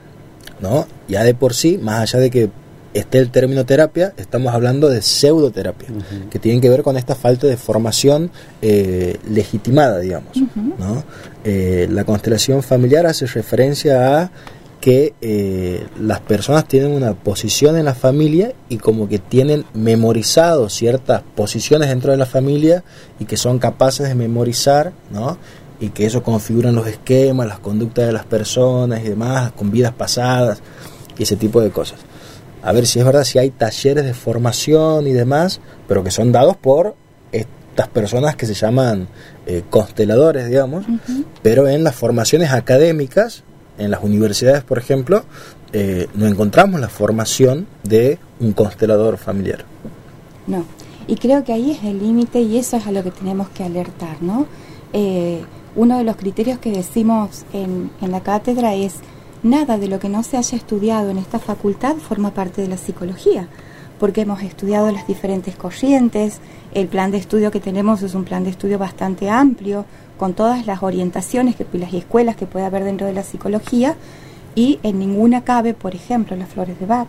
[0.61, 0.87] ¿no?
[1.09, 2.51] Ya de por sí, más allá de que
[2.95, 5.89] esté el término terapia, estamos hablando de pseudoterapia,
[6.31, 8.31] que tienen que ver con esta falta de formación
[8.63, 10.37] eh, legitimada, digamos.
[10.79, 11.03] ¿no?
[11.45, 14.31] Eh, la constelación familiar hace referencia a
[14.81, 20.69] que eh, las personas tienen una posición en la familia y como que tienen memorizado
[20.69, 22.85] ciertas posiciones dentro de la familia
[23.19, 25.39] y que son capaces de memorizar, ¿no?
[25.81, 29.95] Y que eso configuran los esquemas, las conductas de las personas y demás, con vidas
[29.95, 30.61] pasadas
[31.17, 31.99] y ese tipo de cosas.
[32.65, 36.33] A ver si es verdad, si hay talleres de formación y demás, pero que son
[36.33, 36.97] dados por
[37.31, 39.07] estas personas que se llaman
[39.47, 40.87] eh, consteladores, digamos,
[41.43, 43.45] pero en las formaciones académicas
[43.77, 45.25] en las universidades, por ejemplo,
[45.73, 49.65] eh, no encontramos la formación de un constelador familiar.
[50.47, 50.65] No,
[51.07, 53.65] y creo que ahí es el límite y eso es a lo que tenemos que
[53.65, 54.47] alertar, ¿no?
[54.93, 55.43] Eh,
[55.77, 58.95] uno de los criterios que decimos en, en la cátedra es
[59.45, 62.79] nada de lo que no se haya estudiado en esta facultad forma parte de la
[62.79, 63.47] psicología,
[64.01, 66.41] porque hemos estudiado las diferentes corrientes,
[66.73, 69.85] el plan de estudio que tenemos es un plan de estudio bastante amplio,
[70.19, 73.97] con todas las orientaciones que las escuelas que puede haber dentro de la psicología
[74.55, 77.09] y en ninguna cabe, por ejemplo, las flores de Bach,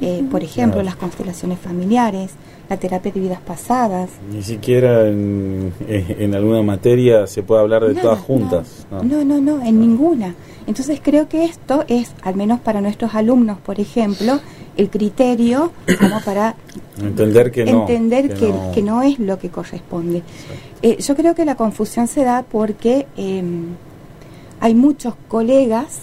[0.00, 2.32] eh, por ejemplo, las constelaciones familiares,
[2.68, 4.10] la terapia de vidas pasadas.
[4.30, 8.86] Ni siquiera en, en alguna materia se puede hablar de todas juntas.
[8.90, 10.34] No, no, no, en ninguna.
[10.66, 14.38] Entonces creo que esto es, al menos para nuestros alumnos, por ejemplo,
[14.76, 16.54] el criterio como para
[17.02, 19.02] entender que no, entender que, no.
[19.02, 20.22] es lo que corresponde.
[20.82, 23.74] Eh, yo creo que la confusión se da porque em,
[24.60, 26.00] hay muchos colegas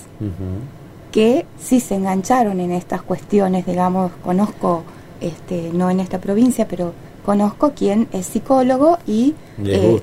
[1.15, 4.83] que sí se engancharon en estas cuestiones, digamos, conozco,
[5.21, 6.91] este, no en esta provincia, pero
[7.25, 10.01] conozco quien es psicólogo y eh,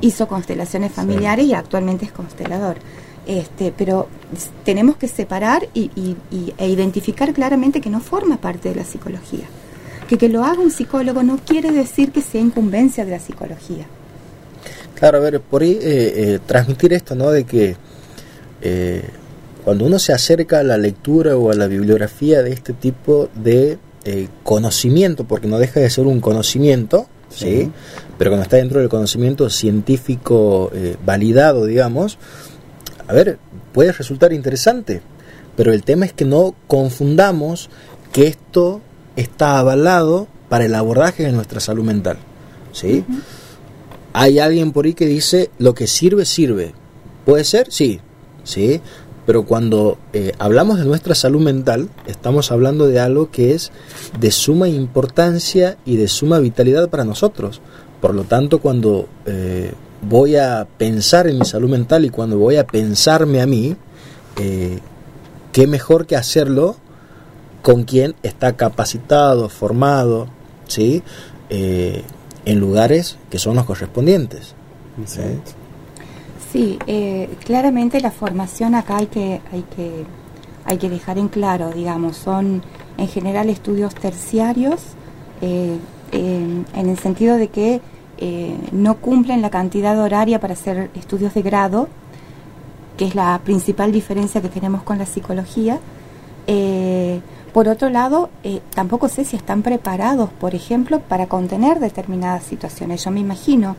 [0.00, 2.78] hizo constelaciones familiares y actualmente es constelador.
[3.26, 4.08] Este, pero
[4.64, 6.16] tenemos que separar y,
[6.56, 9.44] e identificar claramente que no forma parte de la psicología.
[10.08, 13.84] Que que lo haga un psicólogo no quiere decir que sea incumbencia de la psicología.
[14.94, 17.30] Claro, a ver, por ahí eh, eh, transmitir esto, ¿no?
[17.30, 17.76] De que
[18.62, 19.02] eh,
[19.66, 23.78] cuando uno se acerca a la lectura o a la bibliografía de este tipo de
[24.44, 27.72] conocimiento, porque no deja de ser un conocimiento, ¿sí?
[28.16, 30.70] Pero cuando está dentro del conocimiento científico
[31.04, 32.16] validado, digamos,
[33.08, 33.40] a ver,
[33.72, 35.02] puede resultar interesante,
[35.56, 37.68] pero el tema es que no confundamos
[38.12, 38.80] que esto
[39.16, 42.18] está avalado para el abordaje de nuestra salud mental.
[42.70, 43.04] ¿sí?
[44.12, 46.72] Hay alguien por ahí que dice, lo que sirve, sirve.
[47.24, 47.66] ¿Puede ser?
[47.72, 47.98] Sí,
[48.44, 48.80] sí.
[49.26, 53.72] Pero cuando eh, hablamos de nuestra salud mental, estamos hablando de algo que es
[54.18, 57.60] de suma importancia y de suma vitalidad para nosotros.
[58.00, 62.56] Por lo tanto, cuando eh, voy a pensar en mi salud mental y cuando voy
[62.56, 63.76] a pensarme a mí,
[64.38, 64.78] eh,
[65.52, 66.76] qué mejor que hacerlo
[67.62, 70.28] con quien está capacitado, formado,
[70.68, 71.02] ¿sí?
[71.50, 72.04] Eh,
[72.44, 74.54] en lugares que son los correspondientes.
[75.04, 75.20] Sí,
[76.86, 80.04] eh, claramente la formación acá hay que, hay que,
[80.64, 82.62] hay que dejar en claro, digamos, son
[82.96, 84.82] en general estudios terciarios,
[85.42, 87.80] en el sentido de que
[88.18, 91.88] eh, no cumplen la cantidad horaria para hacer estudios de grado,
[92.96, 95.78] que es la principal diferencia que tenemos con la psicología.
[96.46, 97.20] Eh,
[97.52, 103.04] por otro lado, eh, tampoco sé si están preparados, por ejemplo, para contener determinadas situaciones.
[103.04, 103.76] Yo me imagino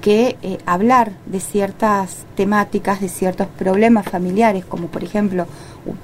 [0.00, 5.46] que eh, hablar de ciertas temáticas, de ciertos problemas familiares, como por ejemplo,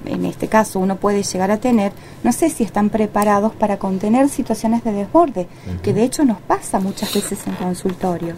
[0.05, 4.29] en este caso uno puede llegar a tener, no sé si están preparados para contener
[4.29, 5.49] situaciones de desborde,
[5.83, 8.35] que de hecho nos pasa muchas veces en consultorio,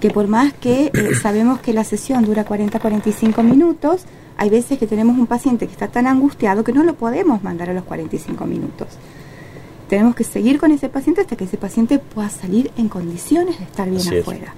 [0.00, 4.04] que por más que eh, sabemos que la sesión dura 40-45 minutos,
[4.36, 7.70] hay veces que tenemos un paciente que está tan angustiado que no lo podemos mandar
[7.70, 8.88] a los 45 minutos
[9.88, 13.64] tenemos que seguir con ese paciente hasta que ese paciente pueda salir en condiciones de
[13.64, 14.54] estar bien afuera.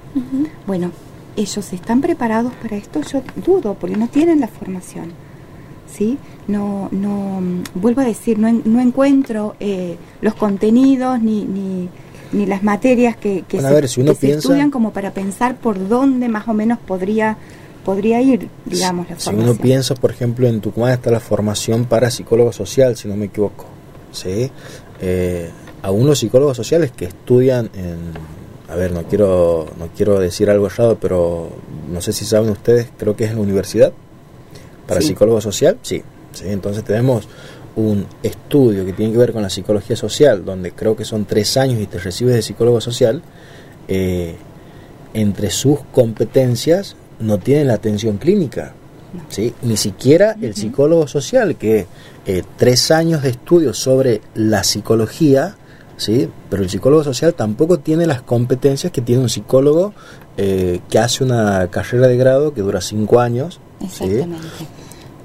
[0.67, 0.93] Bueno,
[1.37, 5.13] ellos están preparados para esto, yo dudo, porque no tienen la formación.
[5.93, 6.19] ¿Sí?
[6.49, 7.41] No, no,
[7.75, 11.89] vuelvo a decir, no, no encuentro eh, los contenidos ni, ni,
[12.33, 16.79] ni, las materias que, que, se, estudian como para pensar por dónde más o menos
[16.79, 17.39] podría
[17.85, 19.45] podría ir, digamos, la formación.
[19.45, 23.17] Si uno piensa, por ejemplo, en Tucumán está la formación para psicólogo social, si no
[23.17, 23.76] me equivoco.
[24.13, 24.51] ¿Sí?
[25.01, 25.51] eh,
[25.83, 27.99] a unos psicólogos sociales que estudian en,
[28.69, 31.51] a ver, no quiero, no quiero decir algo errado, pero
[31.89, 33.93] no sé si saben ustedes, creo que es en la universidad
[34.87, 37.29] para psicólogo social, sí, sí, entonces tenemos
[37.77, 41.57] un estudio que tiene que ver con la psicología social, donde creo que son tres
[41.57, 43.23] años y te recibes de psicólogo social,
[43.89, 44.35] eh,
[45.13, 48.75] entre sus competencias no tienen la atención clínica,
[49.29, 49.55] ¿sí?
[49.63, 51.87] Ni siquiera el psicólogo social, que
[52.27, 55.57] eh, tres años de estudio sobre la psicología,
[55.97, 56.29] ¿sí?
[56.51, 59.95] Pero el psicólogo social tampoco tiene las competencias que tiene un psicólogo
[60.37, 64.23] eh, que hace una carrera de grado que dura cinco años, ¿sí?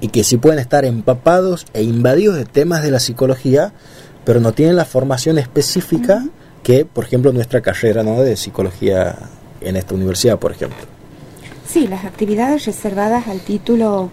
[0.00, 3.72] Y que sí pueden estar empapados e invadidos de temas de la psicología,
[4.24, 6.24] pero no tienen la formación específica
[6.62, 8.20] que, por ejemplo, nuestra carrera ¿no?
[8.20, 9.16] de psicología
[9.60, 10.91] en esta universidad, por ejemplo.
[11.72, 14.10] Sí, las actividades reservadas al título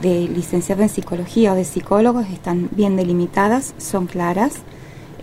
[0.00, 4.52] de licenciado en psicología o de psicólogos están bien delimitadas, son claras.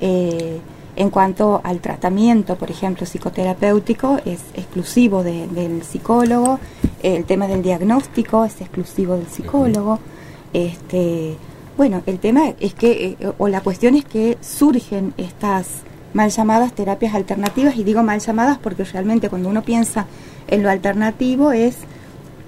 [0.01, 0.59] Eh,
[0.97, 6.59] en cuanto al tratamiento, por ejemplo, psicoterapéutico, es exclusivo de- del psicólogo.
[7.01, 9.99] El tema del diagnóstico es exclusivo del psicólogo.
[10.51, 11.37] Este,
[11.77, 15.67] bueno, el tema es que, eh, o la cuestión es que surgen estas
[16.13, 20.07] mal llamadas terapias alternativas, y digo mal llamadas porque realmente cuando uno piensa
[20.47, 21.77] en lo alternativo es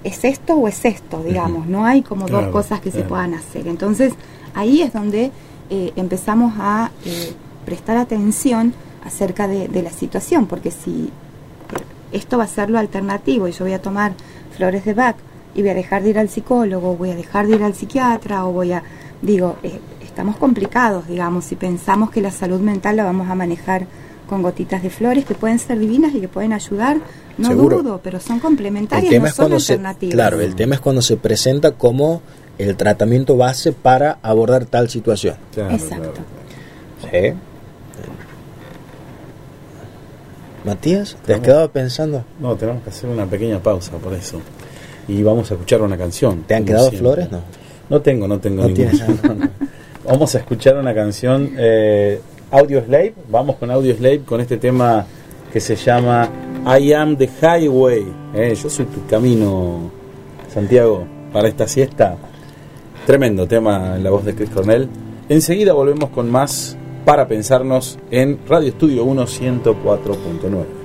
[0.02, 3.34] es esto o es esto, digamos, no hay como Claro, dos cosas que se puedan
[3.34, 3.68] hacer.
[3.68, 4.14] Entonces,
[4.54, 5.30] ahí es donde
[5.68, 7.34] eh, empezamos a eh,
[7.66, 8.72] prestar atención
[9.04, 11.82] acerca de, de la situación, porque si eh,
[12.12, 14.12] esto va a ser lo alternativo y yo voy a tomar
[14.56, 15.16] flores de Bach
[15.54, 18.46] y voy a dejar de ir al psicólogo, voy a dejar de ir al psiquiatra
[18.46, 18.82] o voy a,
[19.20, 23.86] digo, eh, estamos complicados, digamos, si pensamos que la salud mental la vamos a manejar
[24.30, 26.96] con gotitas de flores que pueden ser divinas y que pueden ayudar,
[27.36, 27.82] no Seguro.
[27.82, 30.14] dudo, pero son El complementarias, tema no es son se, alternativas.
[30.14, 32.22] claro, el tema es cuando se presenta como
[32.56, 35.34] el tratamiento base para abordar tal situación.
[35.52, 36.12] Claro, Exacto.
[37.10, 37.32] claro.
[37.34, 37.34] ¿Sí?
[40.64, 42.24] Matías, ¿te has quedado pensando?
[42.38, 44.40] No, tenemos que hacer una pequeña pausa por eso.
[45.08, 46.42] Y vamos a escuchar una canción.
[46.46, 47.00] ¿Te han quedado siempre.
[47.26, 47.32] flores?
[47.32, 47.40] No.
[47.88, 48.90] No tengo, no tengo No ninguna.
[48.90, 49.50] tienes nada.
[50.04, 53.14] Vamos a escuchar una canción eh, Audio Slave.
[53.28, 55.06] Vamos con Audio Slave con este tema
[55.52, 56.28] que se llama
[56.78, 58.04] I Am the Highway.
[58.34, 59.90] Eh, yo soy tu camino,
[60.52, 62.16] Santiago, para esta siesta.
[63.06, 64.88] Tremendo tema en la voz de Chris Cornell.
[65.28, 70.79] Enseguida volvemos con más para pensarnos en Radio Estudio 1 104.9.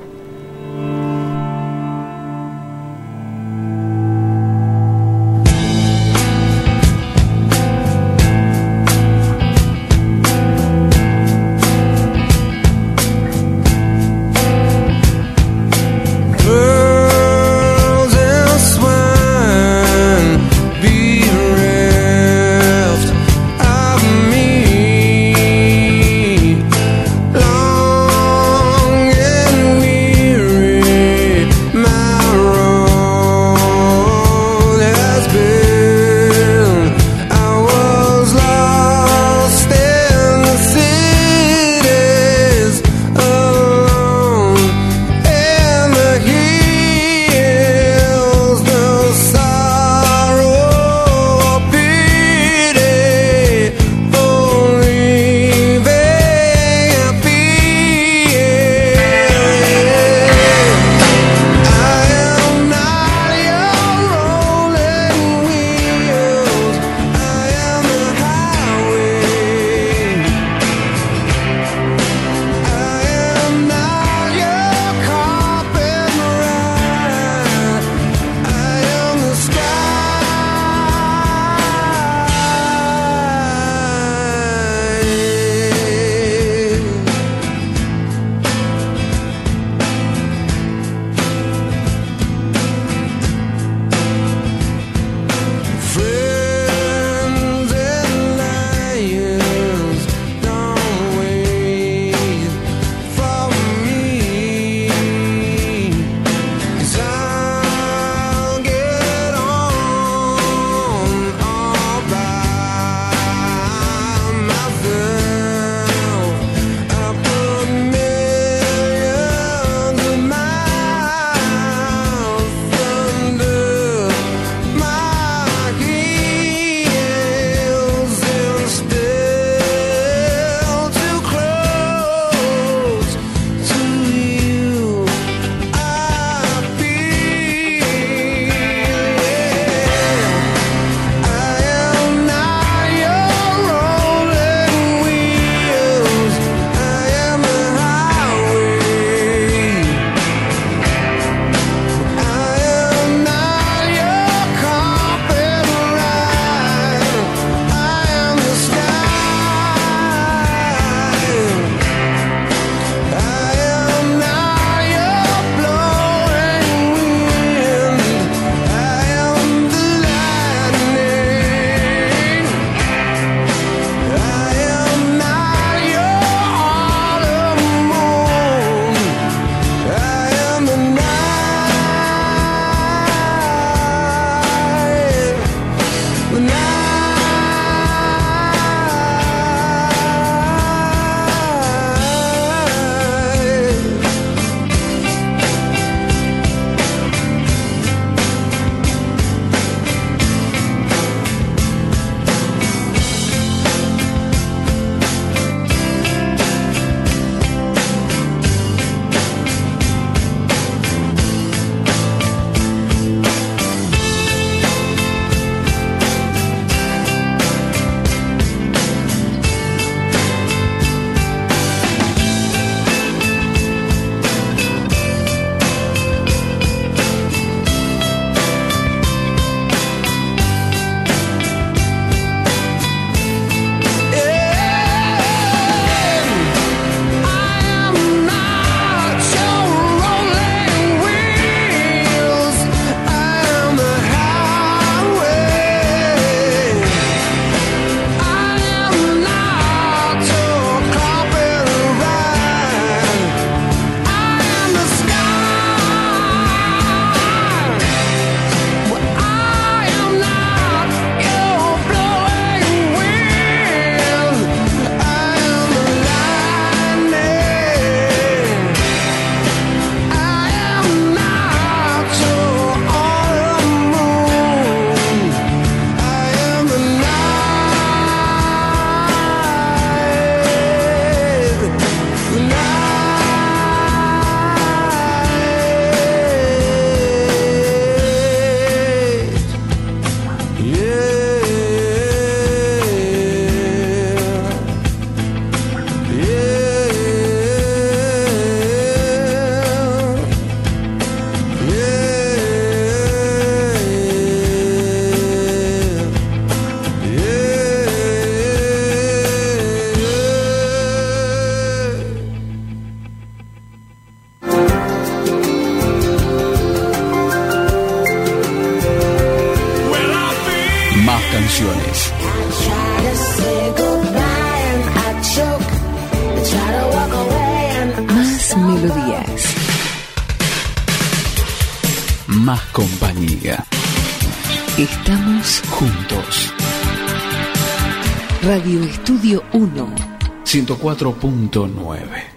[340.73, 342.36] 104.9.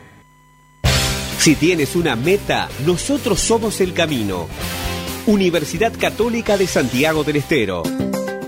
[1.38, 4.48] Si tienes una meta, nosotros somos el camino.
[5.26, 7.82] Universidad Católica de Santiago del Estero.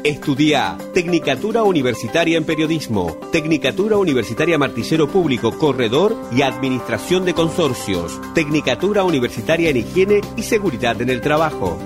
[0.02, 9.04] Estudia Tecnicatura Universitaria en Periodismo, Tecnicatura Universitaria Martillero Público, Corredor y Administración de Consorcios, Tecnicatura
[9.04, 11.78] Universitaria en Higiene y Seguridad en el Trabajo.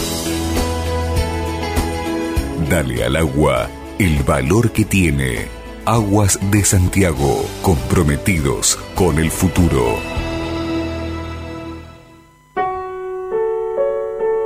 [2.69, 5.47] Dale al agua el valor que tiene.
[5.87, 10.01] Aguas de Santiago, comprometidos con el futuro.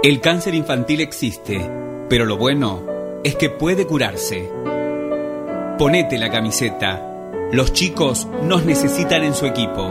[0.03, 1.67] El cáncer infantil existe,
[2.11, 2.83] pero lo bueno
[3.25, 4.51] es que puede curarse.
[5.79, 7.18] Ponete la camiseta.
[7.51, 9.91] Los chicos nos necesitan en su equipo.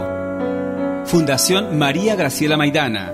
[1.06, 3.12] Fundación María Graciela Maidana.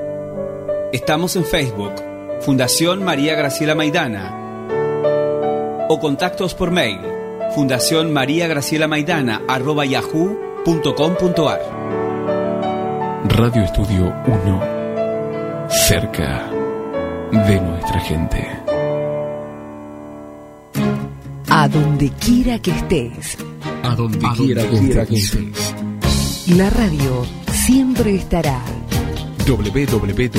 [0.93, 1.95] Estamos en Facebook.
[2.43, 4.37] Fundación María Graciela Maidana.
[5.89, 7.01] O contactos por mail.
[7.55, 11.61] Fundación María Graciela Maidana arroba yahoo.com.ar.
[13.25, 15.69] Radio Estudio 1.
[15.71, 16.51] Cerca
[17.33, 18.64] de nuestra gente.
[21.65, 23.39] A donde quiera que estés.
[23.85, 24.69] A donde quiera
[25.07, 25.75] que estés.
[26.59, 28.61] La radio siempre estará.
[29.47, 30.35] www.uxe.edu.ar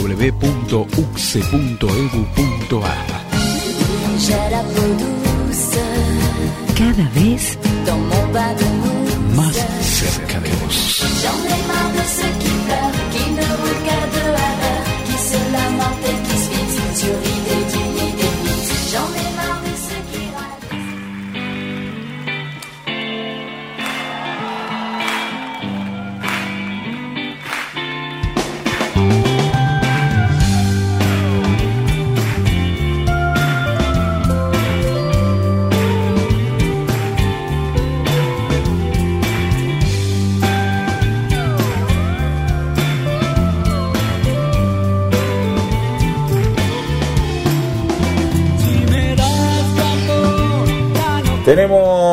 [6.78, 7.58] Cada vez
[9.36, 10.55] Más cerca de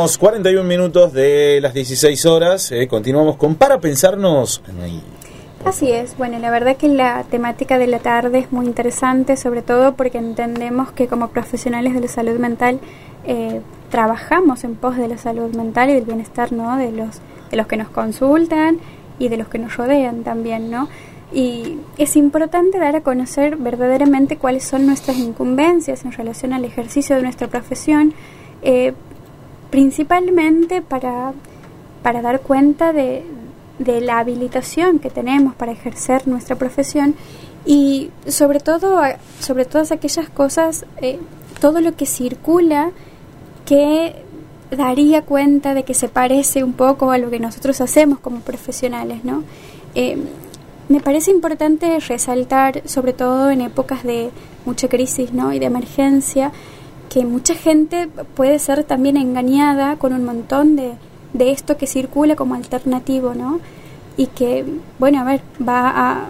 [0.03, 2.73] Tenemos 41 minutos de las 16 horas.
[2.73, 4.61] eh, continuamos con Para Pensarnos.
[5.65, 9.63] Así es, bueno, la verdad que la temática de la tarde es muy interesante, sobre
[9.63, 12.81] todo porque entendemos que como profesionales de la salud mental
[13.23, 13.61] eh,
[13.93, 16.77] trabajamos en pos de la salud mental y del bienestar ¿no?
[16.79, 17.21] de, los,
[17.53, 18.81] de los que nos consultan
[19.21, 20.89] y de los que nos rodean también, ¿no?
[21.33, 27.15] Y es importante dar a conocer verdaderamente cuáles son nuestras incumbencias en relación al ejercicio
[27.15, 28.15] de nuestra profesión,
[28.63, 28.95] eh,
[29.73, 31.33] principalmente para,
[32.03, 33.25] para dar cuenta de,
[33.79, 37.15] de la habilitación que tenemos para ejercer nuestra profesión
[37.65, 39.01] y sobre todo
[39.41, 41.19] sobre todas aquellas cosas eh,
[41.59, 42.91] todo lo que circula
[43.65, 44.15] que
[44.71, 49.25] daría cuenta de que se parece un poco a lo que nosotros hacemos como profesionales
[49.25, 49.43] no
[49.95, 50.17] Eh,
[50.89, 54.31] me parece importante resaltar sobre todo en épocas de
[54.65, 56.51] mucha crisis no y de emergencia
[57.13, 60.95] que mucha gente puede ser también engañada con un montón de,
[61.35, 63.61] de esto que circula como alternativo, ¿no?
[64.17, 64.65] Y que,
[64.99, 66.29] bueno, a ver, va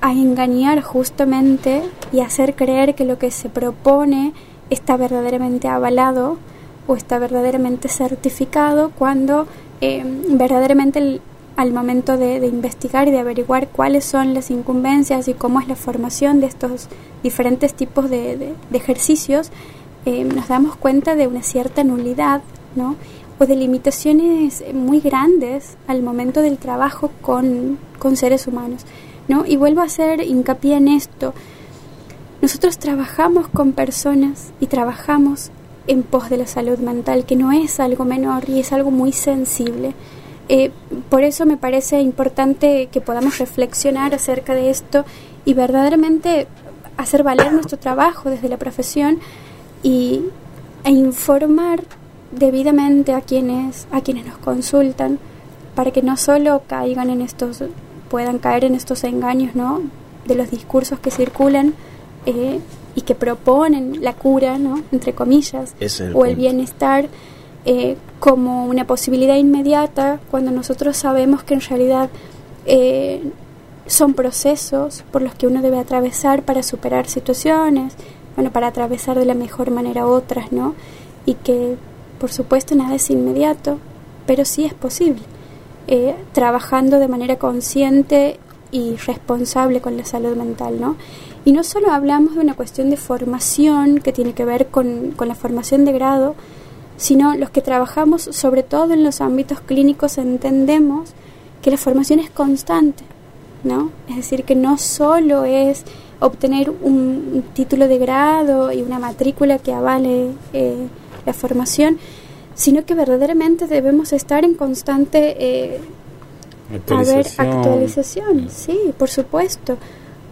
[0.00, 4.32] a, engañar justamente y hacer creer que lo que se propone
[4.70, 6.38] está verdaderamente avalado
[6.86, 9.48] o está verdaderamente certificado cuando
[9.80, 11.20] eh, verdaderamente
[11.58, 15.74] al momento de, investigar y de averiguar cuáles son las incumbencias y cómo es la
[15.74, 16.86] formación de estos
[17.24, 19.50] diferentes tipos de ejercicios,
[20.04, 22.42] eh, nos damos cuenta de una cierta nulidad,
[22.76, 22.94] ¿no?
[23.40, 28.86] O de limitaciones muy grandes al momento del trabajo con, con seres humanos,
[29.26, 29.44] ¿no?
[29.44, 31.34] Y vuelvo a hacer hincapié en esto.
[32.40, 35.50] Nosotros trabajamos con personas y trabajamos
[35.88, 39.10] en pos de la salud mental, que no es algo menor y es algo muy
[39.10, 39.94] sensible.
[40.48, 40.70] Eh,
[41.10, 45.04] por eso me parece importante que podamos reflexionar acerca de esto
[45.44, 46.46] y verdaderamente
[46.96, 49.18] hacer valer nuestro trabajo desde la profesión
[49.82, 50.22] y,
[50.84, 51.82] e informar
[52.32, 55.18] debidamente a quienes, a quienes nos consultan
[55.74, 57.62] para que no solo caigan en estos,
[58.10, 59.82] puedan caer en estos engaños, ¿no?
[60.26, 61.74] De los discursos que circulan
[62.26, 62.58] eh,
[62.94, 64.82] y que proponen la cura, ¿no?
[64.92, 67.08] Entre comillas, el o el bienestar
[67.70, 72.08] eh, como una posibilidad inmediata cuando nosotros sabemos que en realidad
[72.64, 73.20] eh,
[73.86, 77.92] son procesos por los que uno debe atravesar para superar situaciones,
[78.36, 80.76] bueno, para atravesar de la mejor manera otras, ¿no?
[81.26, 81.76] Y que,
[82.18, 83.78] por supuesto, nada es inmediato,
[84.24, 85.20] pero sí es posible,
[85.88, 88.40] eh, trabajando de manera consciente
[88.72, 90.96] y responsable con la salud mental, ¿no?
[91.44, 95.28] Y no solo hablamos de una cuestión de formación que tiene que ver con, con
[95.28, 96.34] la formación de grado,
[96.98, 101.10] sino los que trabajamos sobre todo en los ámbitos clínicos entendemos
[101.62, 103.04] que la formación es constante,
[103.64, 103.90] ¿no?
[104.10, 105.84] Es decir, que no solo es
[106.20, 110.88] obtener un, título de grado y una matrícula que avale eh,
[111.24, 111.98] la formación,
[112.54, 115.80] sino que verdaderamente debemos estar en constante eh,
[116.74, 117.46] Actualización.
[117.46, 119.78] actualización, sí, por supuesto,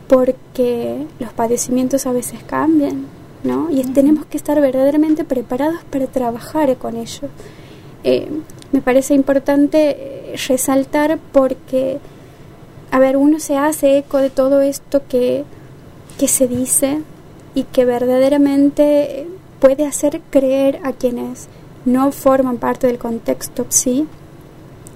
[0.08, 3.06] porque los padecimientos a veces cambian,
[3.47, 3.70] ¿no?
[3.70, 7.28] Y tenemos que estar verdaderamente preparados para trabajar con ello.
[8.05, 8.28] Eh,
[8.72, 11.99] me parece importante eh, resaltar porque,
[12.90, 15.44] a ver, uno se hace eco de todo esto que,
[16.18, 17.01] que se dice
[17.55, 19.26] y que verdaderamente
[19.61, 21.49] puede hacer creer a quienes
[21.84, 24.07] no forman parte del contexto psi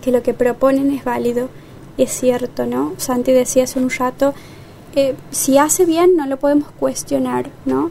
[0.02, 1.48] que lo que proponen es válido
[1.96, 2.94] y es cierto, ¿no?
[2.96, 4.34] Santi decía hace un rato,
[4.94, 7.90] eh, si hace bien no lo podemos cuestionar, ¿no?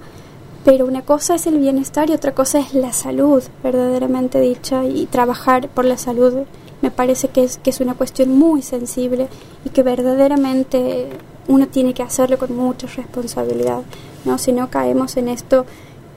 [0.65, 5.05] Pero una cosa es el bienestar y otra cosa es la salud, verdaderamente dicha, y
[5.05, 6.45] trabajar por la salud
[6.81, 9.27] me parece que es, que es una cuestión muy sensible
[9.65, 11.07] y que verdaderamente
[11.47, 13.81] uno tiene que hacerlo con mucha responsabilidad,
[14.25, 14.37] ¿no?
[14.37, 15.65] Si no caemos en esto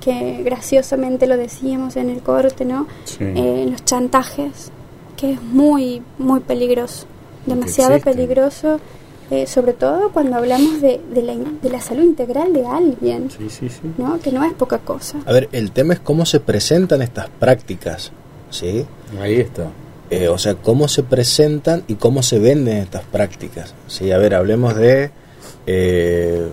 [0.01, 2.87] que graciosamente lo decíamos en el corte, ¿no?
[3.05, 3.19] Sí.
[3.21, 4.71] Eh, los chantajes,
[5.17, 7.07] que es muy, muy peligroso,
[7.47, 8.81] demasiado peligroso,
[9.33, 13.49] eh, sobre todo cuando hablamos de, de, la, de la salud integral de alguien, Sí,
[13.49, 13.81] sí, sí.
[13.97, 14.21] ¿no?
[14.21, 15.21] Que no es poca cosa.
[15.25, 18.13] A ver, el tema es cómo se presentan estas prácticas,
[18.51, 18.85] ¿sí?
[19.19, 19.69] Ahí está.
[20.11, 23.73] Eh, o sea, cómo se presentan y cómo se venden estas prácticas.
[23.87, 25.11] Sí, a ver, hablemos de,
[25.67, 26.47] eh,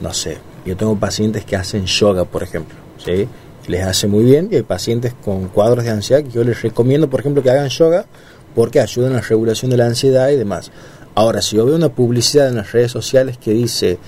[0.00, 3.28] no sé, yo tengo pacientes que hacen yoga, por ejemplo, ¿sí?
[3.66, 7.10] Les hace muy bien y hay pacientes con cuadros de ansiedad que yo les recomiendo,
[7.10, 8.06] por ejemplo, que hagan yoga
[8.54, 10.72] porque ayudan a la regulación de la ansiedad y demás.
[11.18, 13.98] Ahora, si yo veo una publicidad en las redes sociales que dice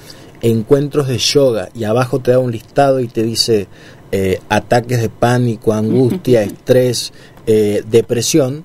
[0.42, 3.66] encuentros de yoga y abajo te da un listado y te dice
[4.12, 7.12] eh, ataques de pánico, angustia, estrés,
[7.48, 8.62] eh, depresión,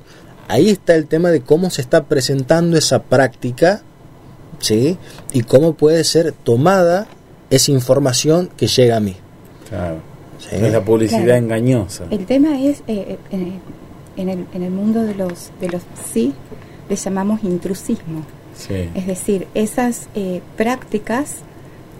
[0.47, 3.81] ahí está el tema de cómo se está presentando esa práctica,
[4.59, 4.99] ¿sí?
[5.33, 7.07] Y cómo puede ser tomada
[7.49, 9.15] esa información que llega a mí.
[9.69, 9.97] Claro.
[10.37, 10.49] ¿sí?
[10.51, 11.39] Es la publicidad Claro.
[11.39, 12.03] engañosa.
[12.11, 13.59] El tema es, eh, eh,
[14.17, 15.81] en, el, en el mundo de los, de los
[16.13, 16.31] sí,
[16.89, 18.23] le llamamos intrusismo.
[18.55, 18.89] Sí.
[18.95, 21.35] Es decir, esas eh, prácticas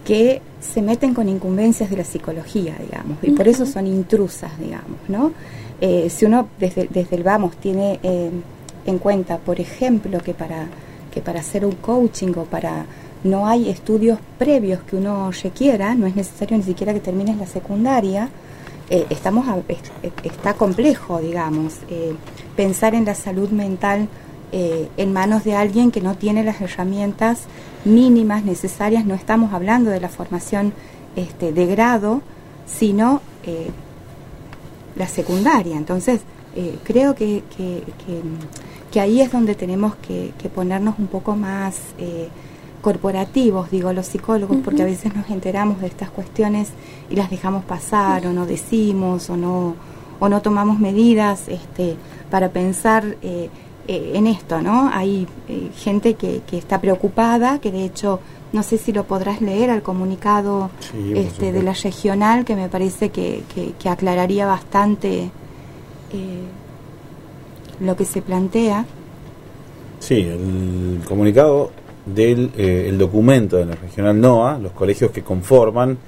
[0.04, 4.98] que se meten con incumbencias de la psicología, digamos, y por eso son intrusas, digamos,
[5.08, 5.32] ¿no?
[5.80, 8.30] Eh, si uno desde, desde el vamos tiene eh,
[8.86, 10.66] en cuenta, por ejemplo, que para,
[11.12, 12.86] que para hacer un coaching o para
[13.24, 17.46] no hay estudios previos que uno requiera, no es necesario ni siquiera que termines la
[17.46, 18.28] secundaria,
[18.88, 22.14] eh, estamos a- es- es- está complejo, digamos, eh,
[22.54, 24.08] pensar en la salud mental
[24.52, 27.40] eh, en manos de alguien que no tiene las herramientas
[27.84, 29.04] mínimas necesarias.
[29.04, 30.72] No estamos hablando de la formación
[31.16, 32.22] este, de grado,
[32.66, 33.70] sino eh,
[34.96, 35.76] la secundaria.
[35.76, 36.20] Entonces,
[36.54, 38.22] eh, creo que, que, que-
[38.90, 41.76] que ahí es donde tenemos que, ponernos un poco más
[42.80, 46.68] corporativos, digo, los psicólogos, porque a veces nos enteramos de estas cuestiones
[47.10, 49.74] y las dejamos pasar o no decimos o no
[50.18, 51.96] o no tomamos medidas este,
[52.30, 53.50] para pensar eh,
[53.88, 54.90] eh, en esto, ¿no?
[54.92, 58.20] Hay eh, gente que, que está preocupada, que de hecho,
[58.52, 62.68] no sé si lo podrás leer al comunicado Sí, este, de la regional, que me
[62.68, 65.30] parece que, que- que aclararía bastante
[66.12, 66.42] eh,
[67.80, 68.84] lo que se plantea.
[69.98, 71.70] Sí, el comunicado
[72.06, 75.98] del el documento de la regional NOA, los colegios que conforman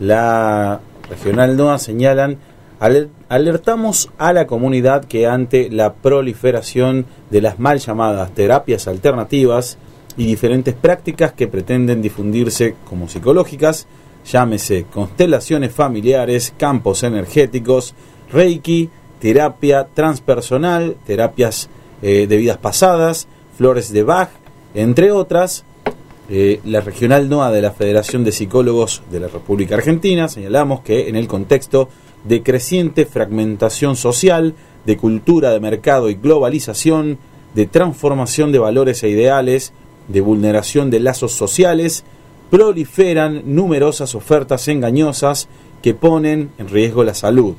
[0.00, 0.78] la
[1.08, 2.38] regional NOA señalan "Aler-
[2.78, 9.78] alertamos a la comunidad que ante la proliferación de las mal llamadas terapias alternativas
[10.16, 13.86] y diferentes prácticas que pretenden difundirse como psicológicas,
[14.30, 17.94] llámese constelaciones familiares, campos energéticos,
[18.32, 21.68] reiki, terapia transpersonal, terapias
[22.02, 24.30] eh, de vidas pasadas, Flores de Bach,
[24.74, 25.64] entre otras.
[26.28, 31.08] Eh, la regional NOA de la Federación de Psicólogos de la República Argentina señalamos que
[31.08, 31.88] en el contexto
[32.26, 34.54] de creciente fragmentación social,
[34.84, 37.18] de cultura de mercado y globalización,
[37.54, 39.72] de transformación de valores e ideales,
[40.08, 42.04] de vulneración de lazos sociales,
[42.50, 45.48] proliferan numerosas ofertas engañosas
[45.82, 47.54] que ponen en riesgo la salud.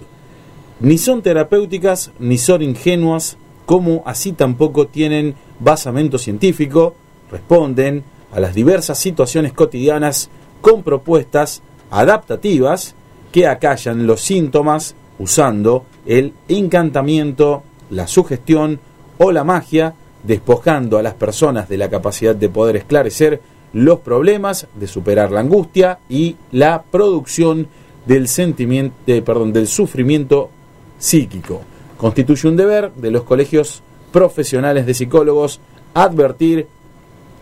[0.79, 6.95] Ni son terapéuticas ni son ingenuas, como así tampoco tienen basamento científico,
[7.31, 10.29] responden a las diversas situaciones cotidianas
[10.61, 12.95] con propuestas adaptativas
[13.31, 18.79] que acallan los síntomas usando el encantamiento, la sugestión
[19.17, 23.41] o la magia, despojando a las personas de la capacidad de poder esclarecer
[23.73, 27.67] los problemas, de superar la angustia y la producción
[28.05, 30.49] del sentimiento, eh, perdón, del sufrimiento
[30.97, 31.61] psíquico.
[31.97, 35.59] Constituye un deber de los colegios profesionales de psicólogos
[35.93, 36.67] advertir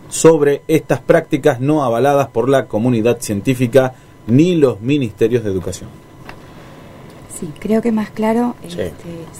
[0.08, 3.94] sobre estas prácticas no avaladas por la comunidad científica
[4.26, 5.88] ni los ministerios de educación.
[7.38, 8.80] Sí, creo que más claro Sí.
[8.80, 8.92] este,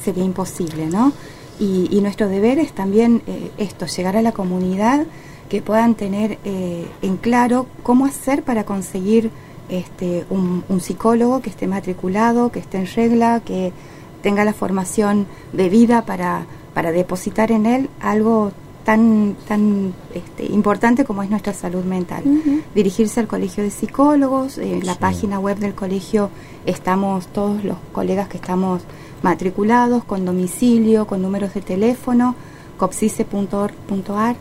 [0.05, 1.13] sería imposible, ¿no?
[1.59, 5.07] Y, y nuestro deber es también eh, esto, llegar a la comunidad
[5.49, 9.31] que puedan tener eh, en claro cómo hacer para conseguir
[9.69, 13.73] este, un, un psicólogo que esté matriculado, que esté en regla, que
[14.23, 18.53] tenga la formación debida para, para depositar en él algo
[18.87, 22.23] tan, tan este, importante como es nuestra salud mental.
[22.73, 26.31] Dirigirse al colegio de psicólogos, en la página web del colegio
[26.67, 28.83] estamos todos los colegas que estamos
[29.23, 32.37] matriculados, con domicilio, con números de teléfono,
[32.77, 34.37] copsice.org.ar.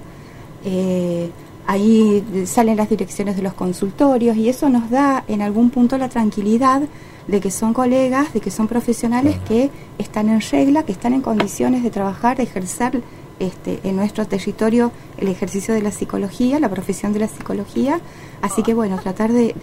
[0.64, 1.32] Eh,
[1.66, 6.08] ahí salen las direcciones de los consultorios y eso nos da en algún punto la
[6.08, 6.84] tranquilidad
[7.28, 11.22] de que son colegas, de que son profesionales que están en regla, que están en
[11.22, 13.02] condiciones de trabajar, de ejercer
[13.40, 18.00] este, en nuestro territorio el ejercicio de la psicología, la profesión de la psicología.
[18.42, 19.56] Así que bueno, tratar de,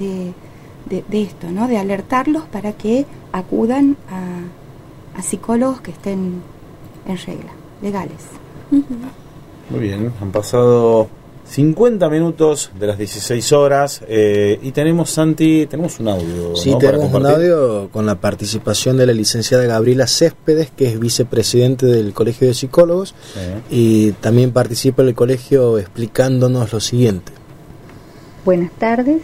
[0.89, 1.69] de, esto, ¿no?
[1.69, 6.43] de alertarlos para que acudan a, a psicólogos que estén
[7.07, 8.19] en regla, legales.
[9.71, 11.09] Muy bien, han pasado
[11.53, 16.57] 50 minutos de las 16 horas eh, y tenemos, Santi, tenemos un audio.
[16.57, 16.79] Sí, ¿no?
[16.79, 21.85] para tenemos un audio con la participación de la licenciada Gabriela Céspedes, que es vicepresidente
[21.85, 23.15] del Colegio de Psicólogos,
[23.71, 27.33] y también participa en el colegio explicándonos lo siguiente.
[28.47, 29.21] Buenas tardes.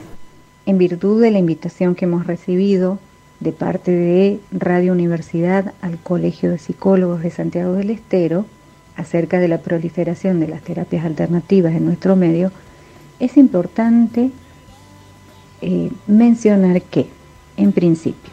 [0.67, 2.99] En virtud de la invitación que hemos recibido
[3.41, 8.45] de parte de Radio Universidad al Colegio de Psicólogos de Santiago del Estero
[8.99, 12.53] acerca de la proliferación de las terapias alternativas en nuestro medio,
[13.21, 14.31] es importante
[15.63, 17.07] eh, mencionar que,
[17.57, 18.33] en principio,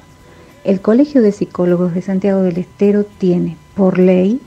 [0.64, 4.42] el Colegio de Psicólogos de Santiago del Estero tiene, por ley,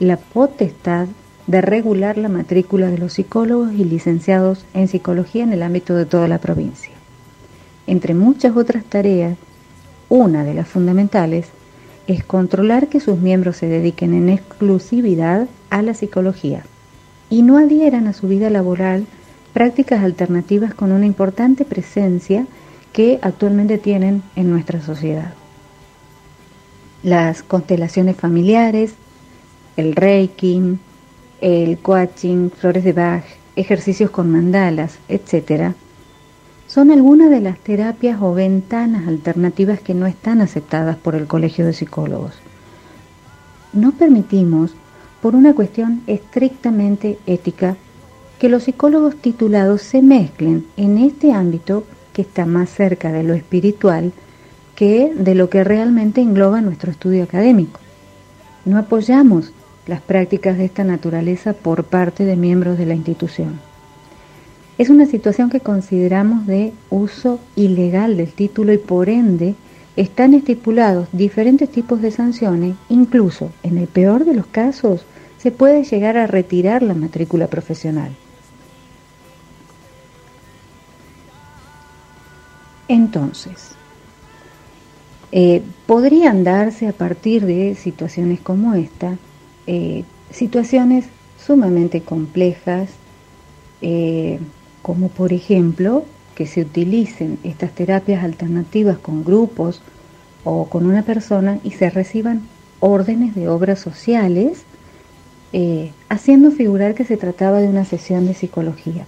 [0.00, 1.06] la potestad
[1.46, 6.06] de regular la matrícula de los psicólogos y licenciados en psicología en el ámbito de
[6.06, 6.92] toda la provincia.
[7.86, 9.36] Entre muchas otras tareas,
[10.08, 11.46] una de las fundamentales
[12.10, 16.64] es controlar que sus miembros se dediquen en exclusividad a la psicología
[17.28, 19.06] y no adhieran a su vida laboral
[19.52, 22.46] prácticas alternativas con una importante presencia
[22.92, 25.34] que actualmente tienen en nuestra sociedad.
[27.04, 28.94] Las constelaciones familiares,
[29.76, 30.78] el reiki,
[31.40, 35.74] el coaching, flores de Bach, ejercicios con mandalas, etc.,
[36.70, 41.66] son algunas de las terapias o ventanas alternativas que no están aceptadas por el Colegio
[41.66, 42.34] de Psicólogos.
[43.72, 44.70] No permitimos,
[45.20, 47.76] por una cuestión estrictamente ética,
[48.38, 53.34] que los psicólogos titulados se mezclen en este ámbito que está más cerca de lo
[53.34, 54.12] espiritual
[54.76, 57.80] que de lo que realmente engloba nuestro estudio académico.
[58.64, 59.52] No apoyamos
[59.88, 63.69] las prácticas de esta naturaleza por parte de miembros de la institución.
[64.80, 69.54] Es una situación que consideramos de uso ilegal del título y por ende
[69.94, 75.04] están estipulados diferentes tipos de sanciones, incluso en el peor de los casos
[75.36, 78.12] se puede llegar a retirar la matrícula profesional.
[82.88, 83.72] Entonces,
[85.30, 89.18] eh, podrían darse a partir de situaciones como esta,
[89.66, 91.04] eh, situaciones
[91.38, 92.88] sumamente complejas,
[93.82, 94.38] eh,
[94.82, 96.04] como por ejemplo
[96.34, 99.82] que se utilicen estas terapias alternativas con grupos
[100.44, 102.42] o con una persona y se reciban
[102.80, 104.62] órdenes de obras sociales,
[105.52, 109.04] eh, haciendo figurar que se trataba de una sesión de psicología.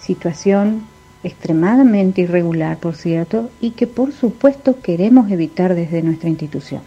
[0.00, 0.84] Situación
[1.22, 6.82] extremadamente irregular, por cierto, y que por supuesto queremos evitar desde nuestra institución.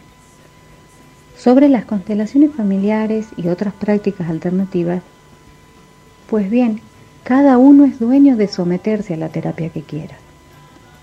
[1.38, 5.02] Sobre las constelaciones familiares y otras prácticas alternativas,
[6.30, 6.82] pues bien,
[7.24, 10.16] cada uno es dueño de someterse a la terapia que quiera.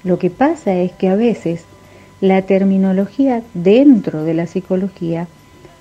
[0.04, 1.64] Lo que pasa es que a veces
[2.20, 5.28] la terminología dentro de la psicología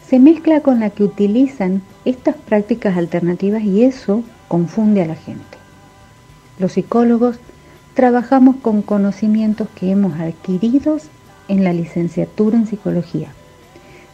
[0.08, 5.58] se mezcla con la que utilizan estas prácticas alternativas y eso confunde a la gente.
[6.60, 7.40] Los psicólogos
[7.94, 10.98] trabajamos con conocimientos que hemos adquirido
[11.48, 13.30] en la licenciatura en psicología,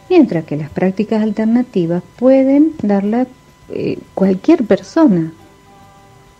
[0.08, 3.26] mientras que las prácticas alternativas pueden darla
[3.70, 5.32] eh, cualquier persona.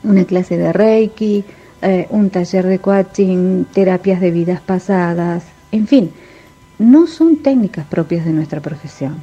[0.04, 1.44] Una clase de Reiki,
[1.82, 6.10] eh, un taller de coaching, terapias de vidas pasadas, en fin,
[6.78, 9.16] no son técnicas propias de nuestra profesión.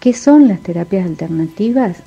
[0.00, 1.98] ¿Qué son las terapias alternativas?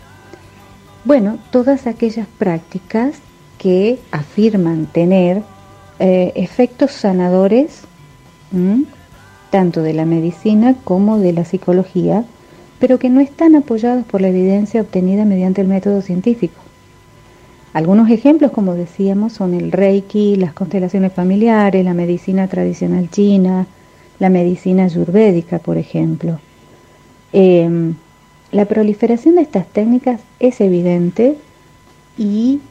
[1.04, 3.16] Bueno, todas aquellas prácticas
[3.58, 5.44] que afirman tener
[6.00, 7.82] eh, efectos sanadores,
[9.50, 12.26] tanto de la medicina como de la psicología,
[12.80, 16.65] pero que no están apoyados por la evidencia obtenida mediante el método científico.
[17.76, 23.68] Algunos ejemplos, como decíamos, son el Reiki, las constelaciones familiares, la medicina tradicional china,
[24.18, 26.40] la medicina ayurvédica, por ejemplo.
[27.34, 27.96] Em,
[28.54, 31.36] la proliferación de estas técnicas es evidente
[32.18, 32.62] y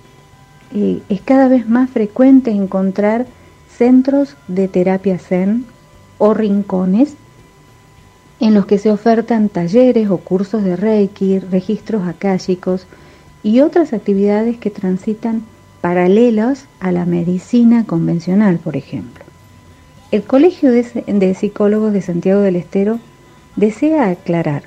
[0.74, 3.26] eh, es cada vez más frecuente encontrar
[3.76, 5.66] centros de terapia zen
[6.16, 7.12] o rincones
[8.40, 12.86] en los que se ofertan talleres o cursos de Reiki, registros akáshicos,
[13.44, 15.44] y otras actividades que transitan
[15.80, 19.22] paralelas a la medicina convencional, por ejemplo.
[20.10, 22.98] El Colegio de, Psicólogos de Santiago del Estero
[23.54, 24.62] desea aclarar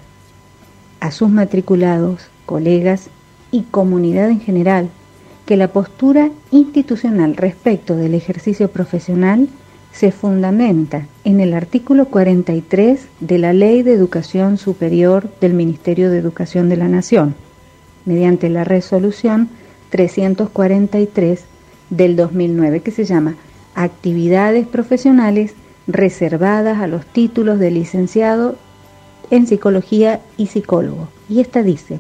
[1.00, 3.10] a sus matriculados, colegas
[3.52, 4.90] y comunidad en general
[5.48, 9.48] que la postura institucional respecto del ejercicio profesional
[9.92, 16.20] se fundamenta en el artículo 43 de la Ley de Educación Superior del Ministerio de
[16.20, 17.36] Educación de la Nación,
[18.08, 19.50] mediante la resolución
[19.92, 21.44] 343
[21.92, 23.36] del 2009 que se llama
[23.76, 25.54] Actividades profesionales
[25.86, 28.56] reservadas a los títulos de licenciado
[29.30, 31.10] en psicología y psicólogo.
[31.30, 32.00] Y esta dice,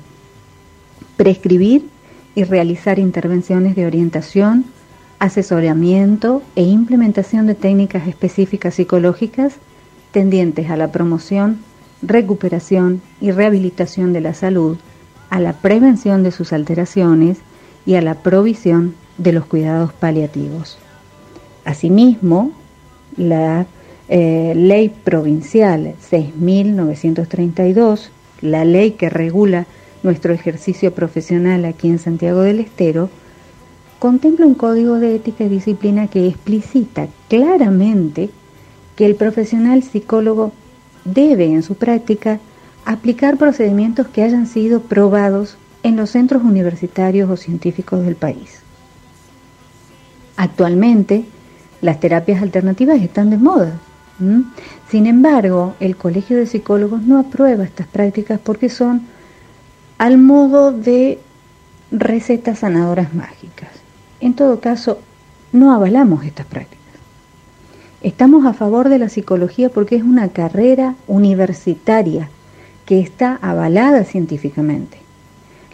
[1.17, 1.87] prescribir
[2.35, 4.65] y realizar intervenciones de orientación,
[5.19, 9.55] asesoramiento e implementación de técnicas específicas psicológicas
[10.11, 11.59] tendientes a la promoción,
[12.01, 14.77] recuperación y rehabilitación de la salud
[15.29, 17.39] a la prevención de sus alteraciones
[17.85, 20.77] y a la provisión de los cuidados paliativos.
[21.65, 22.51] Asimismo,
[23.17, 23.65] la
[24.09, 28.09] eh, Ley Provincial 6.932,
[28.41, 29.65] la ley que regula
[30.03, 33.09] nuestro ejercicio profesional aquí en Santiago del Estero,
[33.99, 38.29] contempla un código de ética y disciplina que explicita claramente
[38.95, 40.53] que el profesional psicólogo
[41.03, 42.39] debe en su práctica
[42.87, 48.61] aplicar procedimientos que hayan sido probados en los centros universitarios o científicos del país.
[50.37, 51.25] Actualmente,
[51.81, 53.73] las terapias alternativas están de moda.
[54.89, 59.01] Sin embargo, el Colegio de Psicólogos no aprueba estas prácticas porque son
[59.97, 61.19] al modo de
[61.91, 63.69] recetas sanadoras mágicas.
[64.21, 64.99] En todo caso,
[65.51, 66.77] no avalamos estas prácticas.
[68.01, 72.29] Estamos a favor de la psicología porque es una carrera universitaria
[72.87, 74.97] que está avalada científicamente.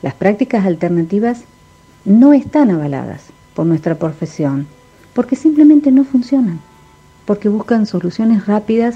[0.01, 1.43] Las prácticas alternativas
[2.05, 4.65] no están avaladas por nuestra profesión,
[5.13, 6.59] porque simplemente no funcionan,
[7.25, 8.95] porque buscan soluciones rápidas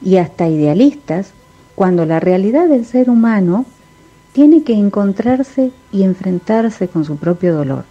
[0.00, 1.32] y hasta idealistas,
[1.74, 3.66] cuando la realidad del ser humano
[4.32, 7.84] tiene que encontrarse y enfrentarse con su propio dolor,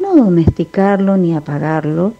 [0.00, 2.14] no domesticarlo ni apagarlo.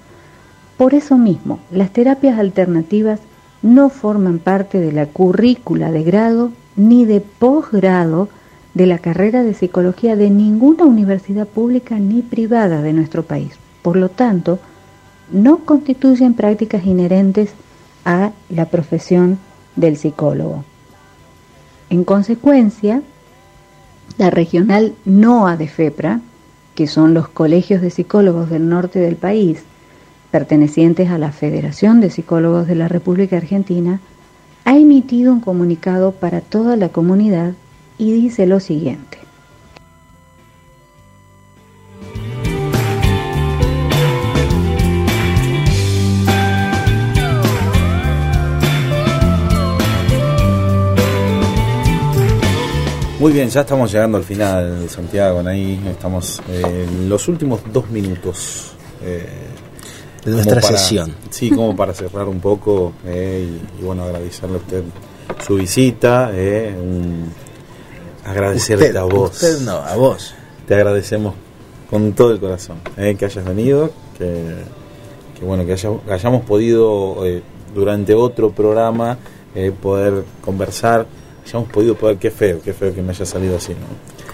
[0.76, 3.20] Por eso mismo, las terapias alternativas
[3.62, 8.29] no forman parte de la currícula de grado ni de posgrado
[8.72, 13.53] de la carrera de psicología de ninguna universidad pública ni privada de nuestro país.
[13.83, 14.59] Por lo tanto,
[15.31, 17.51] no constituyen prácticas inherentes
[18.05, 19.39] a la profesión
[19.76, 20.64] del psicólogo.
[21.91, 23.03] En consecuencia,
[24.16, 26.20] la regional NOA de FEPRA,
[26.74, 29.64] que son los colegios de psicólogos del norte del país,
[30.31, 34.01] pertenecientes a la Federación de Psicólogos de la República Argentina,
[34.69, 37.55] ha emitido un comunicado para toda la comunidad
[37.97, 39.16] y dice lo siguiente.
[53.19, 58.75] Muy bien, ya estamos llegando al final, Santiago, ahí estamos en los últimos dos minutos.
[59.03, 59.27] Eh,
[60.29, 61.14] de nuestra sesión.
[61.31, 63.49] Sí, como para cerrar un poco eh,
[63.79, 64.83] y, bueno, agradecerle a usted
[65.47, 66.31] su visita.
[66.33, 67.31] eh, un-
[68.24, 69.31] agradecerte Usted, a vos.
[69.33, 70.35] usted no, a vos.
[70.66, 71.35] Te agradecemos
[71.91, 74.55] con todo el corazón eh, que hayas venido, que,
[75.39, 77.43] que bueno que haya- hayamos podido eh,
[77.74, 79.16] durante otro programa
[79.55, 81.07] eh, poder conversar,
[81.47, 83.79] hayamos podido poder, qué feo, qué feo que me haya salido así, ¿no?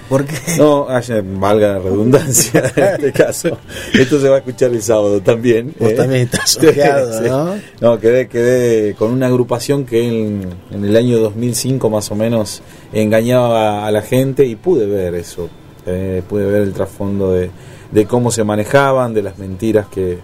[0.08, 0.34] ¿Por qué?
[0.58, 3.56] No, haya- valga la redundancia en este caso.
[3.94, 5.74] Esto se va a escuchar el sábado también.
[5.78, 5.94] Vos ¿eh?
[5.94, 7.28] también estás ojeado, Sí.
[7.28, 7.54] ¿no?
[7.80, 12.60] No, quedé, quedé con una agrupación que en, en el año 2005 más o menos
[12.92, 15.48] engañaba a, a la gente y pude ver eso.
[15.86, 17.50] eh, pude ver el trasfondo de,
[17.90, 20.18] de cómo se manejaban, de las mentiras que,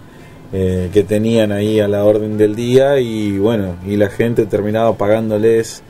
[0.53, 4.95] eh, que tenían ahí a la orden del día y bueno, y la gente terminaba
[4.97, 5.81] pagándoles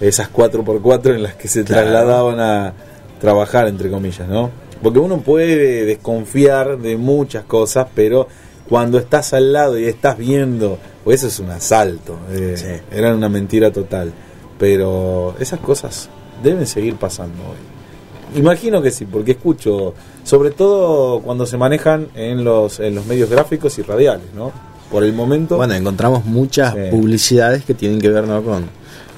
[0.00, 2.72] esas 4x4 en las que se trasladaban a
[3.20, 4.50] trabajar, entre comillas, ¿no?
[4.82, 8.28] Porque uno puede desconfiar de muchas cosas, pero
[8.68, 13.28] cuando estás al lado y estás viendo, pues eso es un asalto, eh, era una
[13.28, 14.12] mentira total,
[14.58, 16.08] pero esas cosas
[16.42, 18.38] deben seguir pasando hoy.
[18.38, 23.30] Imagino que sí, porque escucho, sobre todo cuando se manejan en los, en los medios
[23.30, 24.52] gráficos y radiales, ¿no?
[24.92, 25.56] Por el momento...
[25.56, 26.80] Bueno, encontramos muchas Sí.
[26.90, 28.42] publicidades que tienen que ver ¿no?
[28.42, 28.66] con,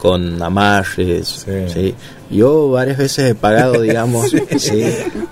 [0.01, 1.47] con amarres.
[1.73, 1.95] Sí.
[2.31, 4.85] Yo varias veces he pagado, digamos, sí,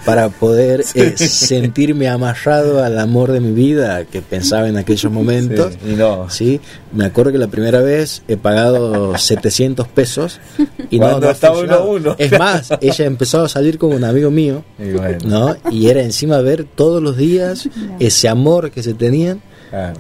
[0.05, 5.75] para poder eh, sentirme amarrado al amor de mi vida que pensaba en aquellos momentos.
[5.75, 6.29] Sí, y no.
[6.29, 6.61] Sí,
[6.93, 10.41] me acuerdo que la primera vez he pagado 700 pesos
[10.91, 12.17] y no, Cuando no estaba uno a uno.
[12.19, 15.19] Es más, ella empezó a salir con un amigo mío, Y bueno.
[15.25, 15.57] ¿no?
[15.71, 17.69] Y era encima ver todos los días
[18.01, 19.41] ese amor que se tenían.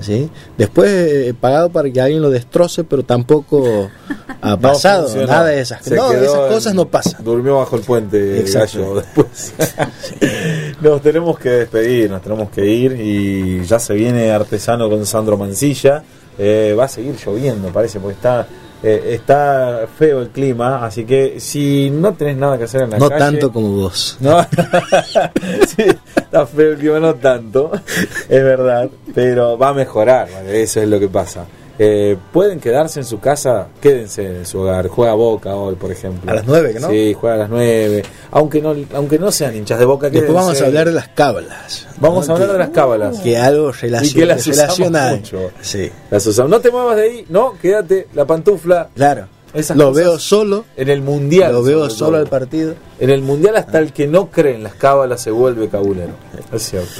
[0.00, 0.30] ¿Sí?
[0.56, 3.90] Después he pagado para que alguien lo destroce, pero tampoco
[4.40, 7.22] ha pasado nada de esas No, esas en- cosas no pasan.
[7.24, 8.78] Durmió bajo el puente Exacto.
[8.78, 9.54] gallo después.
[10.80, 15.36] nos tenemos que despedir, nos tenemos que ir y ya se viene Artesano con Sandro
[15.36, 16.02] Mancilla.
[16.38, 18.46] Eh, va a seguir lloviendo, parece, porque está
[18.82, 22.98] eh, está feo el clima, así que si no tenés nada que hacer en la
[22.98, 23.18] No calle...
[23.20, 24.16] tanto como vos.
[24.20, 24.40] No,
[25.66, 25.84] sí,
[26.16, 31.00] está feo el clima, no tanto, es verdad, pero va a mejorar, eso es lo
[31.00, 31.44] que pasa.
[31.80, 34.88] Eh, pueden quedarse en su casa, quédense en su hogar.
[34.88, 36.30] Juega Boca hoy, por ejemplo.
[36.30, 36.90] A las nueve, ¿no?
[36.90, 38.02] Sí, juega a las 9.
[38.32, 40.44] Aunque no, aunque no sean hinchas de Boca, Después quédense.
[40.44, 41.86] vamos a hablar de las cábalas.
[42.00, 42.32] Vamos ¿no?
[42.32, 43.20] a hablar de las cábalas.
[43.20, 45.50] Que algo Y relaciona, que las relaciona- mucho.
[45.60, 46.50] Sí, Las usamos.
[46.50, 48.88] No te muevas de ahí, no, quédate, la pantufla.
[48.94, 49.26] claro.
[49.54, 51.52] Esas Lo veo solo, En el mundial.
[51.52, 52.74] lo veo solo al partido.
[53.00, 56.12] En el mundial hasta el que no cree en las cábalas se vuelve cabulero.
[56.52, 56.90] Es cierto.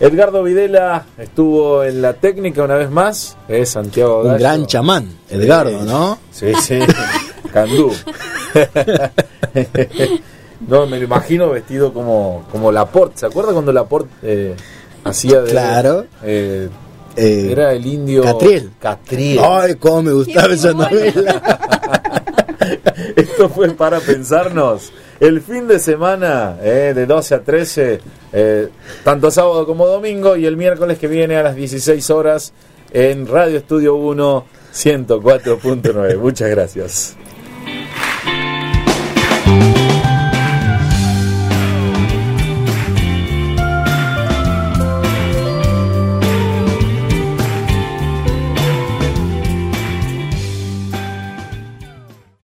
[0.00, 3.36] Edgardo Videla estuvo en la técnica una vez más.
[3.48, 6.18] Es Santiago Un gran chamán, Edgardo, ¿no?
[6.30, 6.78] Sí, sí.
[7.52, 7.92] Candú.
[10.68, 13.18] no, me lo imagino vestido como, como Laporte.
[13.18, 14.54] ¿Se acuerda cuando Laporte eh,
[15.04, 15.50] hacía de.
[15.50, 16.06] Claro.
[16.22, 16.68] eh,
[17.16, 18.22] Eh, era el indio.
[18.22, 18.70] Catriel.
[18.80, 19.40] Catriel.
[19.44, 21.42] Ay, cómo me gustaba esa novela.
[23.16, 24.92] Esto fue para pensarnos.
[25.20, 28.00] El fin de semana, eh, de 12 a 13,
[28.32, 28.68] eh,
[29.04, 32.54] tanto sábado como domingo, y el miércoles que viene a las 16 horas
[32.90, 36.16] en Radio Estudio 1 104.9.
[36.18, 37.16] Muchas gracias.